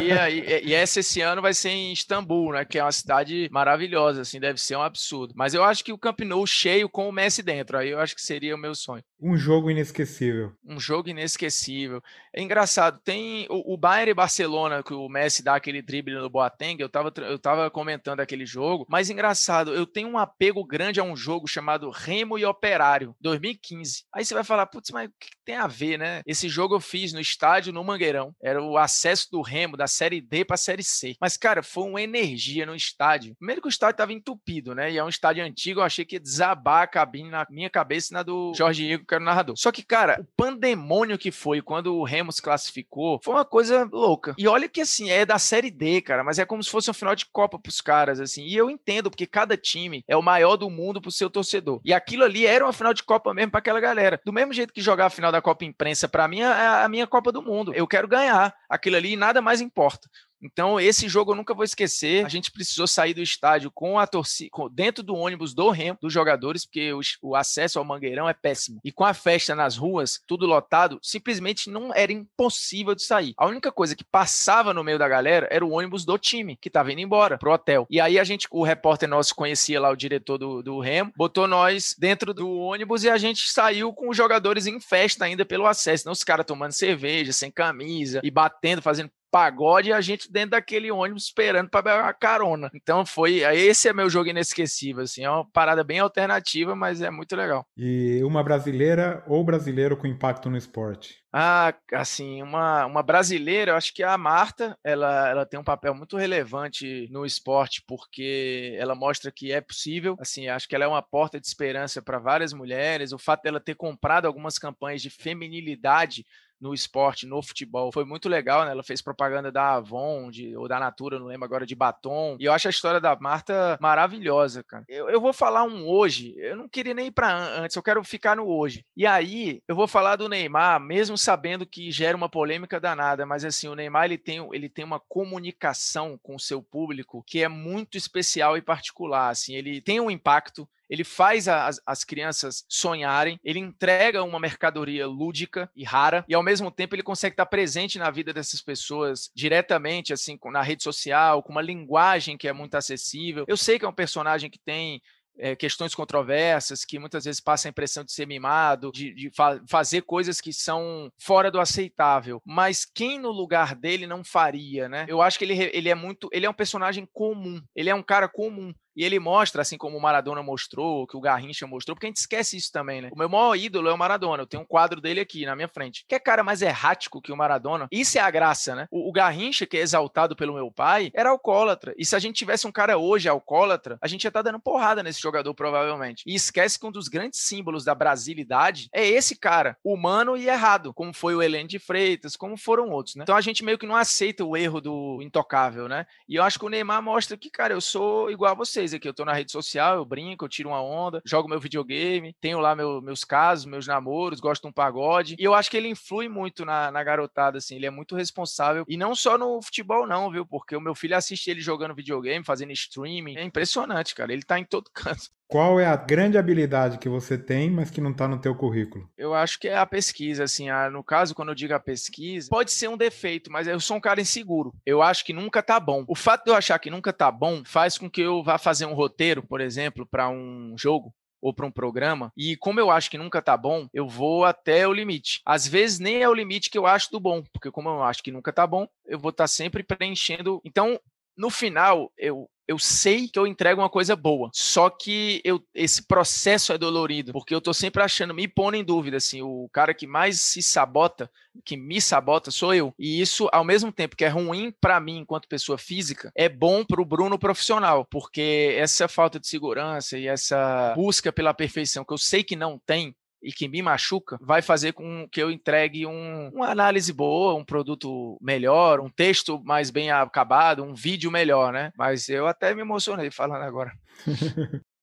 [0.00, 2.64] e, e essa esse ano vai ser em Istambul, né?
[2.64, 5.34] Que é uma cidade maravilhosa, assim, deve ser um absurdo.
[5.36, 8.14] Mas eu acho que o Camp Nou cheio com o Messi dentro, aí eu acho
[8.14, 9.02] que seria o meu sonho.
[9.20, 10.52] Um jogo inesquecível.
[10.64, 12.02] Um jogo inesquecível.
[12.32, 16.30] É engraçado, tem o, o Bayern e Barcelona, que o Messi dá aquele drible no
[16.30, 21.00] Boateng, eu tava, eu tava comentando aquele jogo, mas engraçado, eu tenho um apego grande
[21.00, 24.04] a um jogo chamado Remo e Operário, 2015.
[24.12, 26.22] Aí você vai falar, putz, mas o que tem a ver, né?
[26.26, 28.34] Esse jogo eu fiz no estádio no Mangueirão.
[28.42, 31.14] Era o acesso do Remo da Série D para a Série C.
[31.20, 33.34] Mas, cara, foi uma energia no estádio.
[33.36, 34.90] Primeiro que o estádio estava entupido, né?
[34.90, 38.12] E é um estádio antigo, eu achei que ia desabar a cabine na minha cabeça
[38.12, 39.56] e na do Jorge Igor, que era o narrador.
[39.56, 43.88] Só que, cara, o pandemônio que foi quando o Remo se classificou foi uma coisa
[43.92, 44.34] louca.
[44.38, 46.94] E olha que, assim, é da Série D, cara, mas é como se fosse um
[46.94, 48.44] final de Copa pros caras, assim.
[48.44, 51.80] E eu entendo, porque cada time é o maior do mundo pro seu torcedor.
[51.84, 54.20] E aquilo ali ali era uma final de Copa mesmo para aquela galera.
[54.24, 57.06] Do mesmo jeito que jogar a final da Copa Imprensa para mim é a minha
[57.06, 57.72] Copa do Mundo.
[57.72, 60.08] Eu quero ganhar aquilo ali e nada mais importa.
[60.44, 62.24] Então, esse jogo eu nunca vou esquecer.
[62.24, 66.12] A gente precisou sair do estádio com a torcida, dentro do ônibus do Remo, dos
[66.12, 68.80] jogadores, porque o, o, acesso ao Mangueirão é péssimo.
[68.84, 73.34] E com a festa nas ruas, tudo lotado, simplesmente não era impossível de sair.
[73.36, 76.68] A única coisa que passava no meio da galera era o ônibus do time, que
[76.68, 77.86] estava indo embora pro hotel.
[77.90, 81.48] E aí a gente, o repórter nosso conhecia lá o diretor do, do Remo, botou
[81.48, 85.66] nós dentro do ônibus e a gente saiu com os jogadores em festa ainda pelo
[85.66, 86.04] acesso.
[86.04, 90.50] Não os caras tomando cerveja, sem camisa e batendo, fazendo pagode e a gente dentro
[90.50, 92.70] daquele ônibus esperando para pegar uma carona.
[92.72, 97.10] Então foi, esse é meu jogo inesquecível, assim, é uma parada bem alternativa, mas é
[97.10, 97.66] muito legal.
[97.76, 101.24] E uma brasileira ou brasileiro com impacto no esporte?
[101.32, 105.92] Ah, assim, uma, uma brasileira, eu acho que a Marta, ela, ela tem um papel
[105.92, 110.88] muito relevante no esporte, porque ela mostra que é possível, assim, acho que ela é
[110.88, 115.10] uma porta de esperança para várias mulheres, o fato dela ter comprado algumas campanhas de
[115.10, 116.24] feminilidade
[116.64, 117.92] no esporte, no futebol.
[117.92, 118.70] Foi muito legal, né?
[118.70, 122.38] Ela fez propaganda da Avon de, ou da Natura, não lembro agora, de batom.
[122.40, 124.82] E eu acho a história da Marta maravilhosa, cara.
[124.88, 126.34] Eu, eu vou falar um hoje.
[126.38, 128.82] Eu não queria nem ir pra antes, eu quero ficar no hoje.
[128.96, 133.44] E aí, eu vou falar do Neymar, mesmo sabendo que gera uma polêmica danada, mas
[133.44, 137.48] assim, o Neymar ele tem, ele tem uma comunicação com o seu público que é
[137.48, 139.28] muito especial e particular.
[139.28, 145.06] Assim, ele tem um impacto ele faz as, as crianças sonharem, ele entrega uma mercadoria
[145.06, 149.30] lúdica e rara, e ao mesmo tempo ele consegue estar presente na vida dessas pessoas
[149.34, 153.44] diretamente, assim, na rede social, com uma linguagem que é muito acessível.
[153.46, 155.02] Eu sei que é um personagem que tem
[155.38, 159.60] é, questões controversas, que muitas vezes passa a impressão de ser mimado, de, de fa
[159.68, 162.40] fazer coisas que são fora do aceitável.
[162.44, 165.06] Mas quem no lugar dele não faria, né?
[165.08, 166.28] Eu acho que ele, ele é muito.
[166.32, 167.60] Ele é um personagem comum.
[167.74, 168.72] Ele é um cara comum.
[168.96, 172.18] E ele mostra, assim como o Maradona mostrou, que o Garrincha mostrou, porque a gente
[172.18, 173.10] esquece isso também, né?
[173.12, 174.42] O meu maior ídolo é o Maradona.
[174.42, 176.04] Eu tenho um quadro dele aqui na minha frente.
[176.08, 177.88] Que é cara mais errático que o Maradona.
[177.90, 178.88] Isso é a graça, né?
[178.90, 181.94] O, o Garrincha, que é exaltado pelo meu pai, era alcoólatra.
[181.96, 184.60] E se a gente tivesse um cara hoje alcoólatra, a gente ia estar tá dando
[184.60, 186.24] porrada nesse jogador, provavelmente.
[186.26, 190.92] E esquece que um dos grandes símbolos da brasilidade é esse cara, humano e errado,
[190.92, 193.22] como foi o Helene de Freitas, como foram outros, né?
[193.22, 196.06] Então a gente meio que não aceita o erro do intocável, né?
[196.28, 199.08] E eu acho que o Neymar mostra que, cara, eu sou igual a vocês aqui.
[199.08, 202.60] Eu tô na rede social, eu brinco, eu tiro uma onda, jogo meu videogame, tenho
[202.60, 205.36] lá meu, meus casos, meus namoros, gosto de um pagode.
[205.38, 207.76] E eu acho que ele influi muito na, na garotada, assim.
[207.76, 208.84] Ele é muito responsável.
[208.88, 210.46] E não só no futebol, não, viu?
[210.46, 213.36] Porque o meu filho assiste ele jogando videogame, fazendo streaming.
[213.36, 214.32] É impressionante, cara.
[214.32, 215.30] Ele tá em todo canto.
[215.48, 219.08] Qual é a grande habilidade que você tem, mas que não está no teu currículo?
[219.16, 222.48] Eu acho que é a pesquisa, assim, a, no caso, quando eu digo a pesquisa,
[222.50, 224.74] pode ser um defeito, mas eu sou um cara inseguro.
[224.84, 226.04] Eu acho que nunca tá bom.
[226.08, 228.86] O fato de eu achar que nunca tá bom faz com que eu vá fazer
[228.86, 231.14] um roteiro, por exemplo, para um jogo,
[231.44, 234.88] ou para um programa, e como eu acho que nunca tá bom, eu vou até
[234.88, 235.42] o limite.
[235.44, 238.22] Às vezes nem é o limite que eu acho do bom, porque como eu acho
[238.22, 240.62] que nunca tá bom, eu vou estar tá sempre preenchendo.
[240.64, 240.98] Então,
[241.36, 244.50] no final, eu eu sei que eu entrego uma coisa boa.
[244.52, 248.84] Só que eu, esse processo é dolorido, porque eu tô sempre achando, me pondo em
[248.84, 251.30] dúvida, assim, o cara que mais se sabota,
[251.64, 252.94] que me sabota, sou eu.
[252.98, 256.84] E isso, ao mesmo tempo que é ruim para mim enquanto pessoa física, é bom
[256.84, 262.18] pro Bruno profissional, porque essa falta de segurança e essa busca pela perfeição que eu
[262.18, 263.14] sei que não tem,
[263.44, 267.64] e que me machuca, vai fazer com que eu entregue um, uma análise boa, um
[267.64, 271.92] produto melhor, um texto mais bem acabado, um vídeo melhor, né?
[271.96, 273.92] Mas eu até me emocionei falando agora.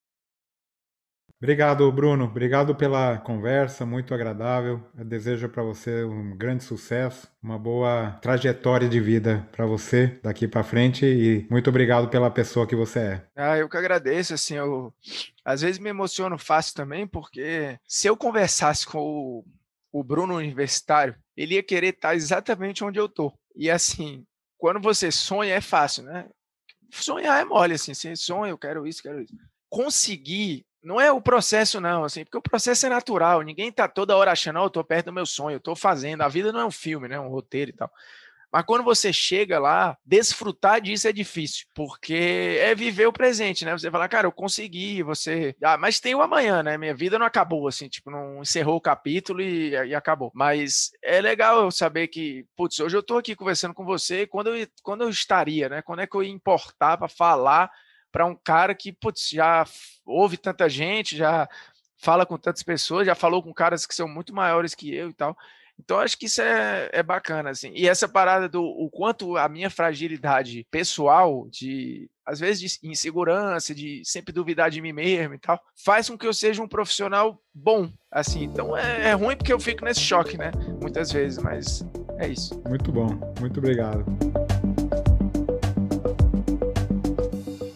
[1.42, 2.26] Obrigado, Bruno.
[2.26, 4.80] Obrigado pela conversa, muito agradável.
[4.96, 10.46] Eu desejo para você um grande sucesso, uma boa trajetória de vida para você daqui
[10.46, 13.26] para frente e muito obrigado pela pessoa que você é.
[13.34, 14.94] Ah, eu que agradeço, assim, eu
[15.44, 19.44] às vezes me emociono fácil também, porque se eu conversasse com o,
[19.90, 23.36] o Bruno universitário, ele ia querer estar exatamente onde eu tô.
[23.56, 24.24] E assim,
[24.56, 26.24] quando você sonha é fácil, né?
[26.88, 29.34] Sonhar é mole, assim, você sonha, eu quero isso, quero isso.
[29.68, 33.42] Conseguir não é o processo, não, assim, porque o processo é natural.
[33.42, 36.22] Ninguém tá toda hora achando, oh, eu tô perto do meu sonho, eu tô fazendo.
[36.22, 37.18] A vida não é um filme, né?
[37.18, 37.90] Um roteiro e tal.
[38.52, 43.72] Mas quando você chega lá, desfrutar disso é difícil, porque é viver o presente, né?
[43.72, 45.56] Você fala, cara, eu consegui, você.
[45.62, 46.76] Ah, mas tem o amanhã, né?
[46.76, 50.30] Minha vida não acabou, assim, tipo, não encerrou o capítulo e, e acabou.
[50.34, 54.66] Mas é legal saber que, putz, hoje eu tô aqui conversando com você, quando eu,
[54.82, 55.80] quando eu estaria, né?
[55.80, 57.70] Quando é que eu ia importar para falar
[58.12, 59.64] para um cara que putz, já
[60.06, 61.48] ouve tanta gente, já
[61.96, 65.14] fala com tantas pessoas, já falou com caras que são muito maiores que eu e
[65.14, 65.36] tal.
[65.78, 67.72] Então, acho que isso é, é bacana, assim.
[67.74, 73.74] E essa parada do o quanto a minha fragilidade pessoal, de às vezes de insegurança,
[73.74, 77.40] de sempre duvidar de mim mesmo e tal, faz com que eu seja um profissional
[77.52, 78.44] bom, assim.
[78.44, 80.52] Então, é, é ruim porque eu fico nesse choque, né?
[80.80, 81.84] Muitas vezes, mas
[82.18, 82.62] é isso.
[82.68, 83.08] Muito bom.
[83.40, 84.04] Muito obrigado.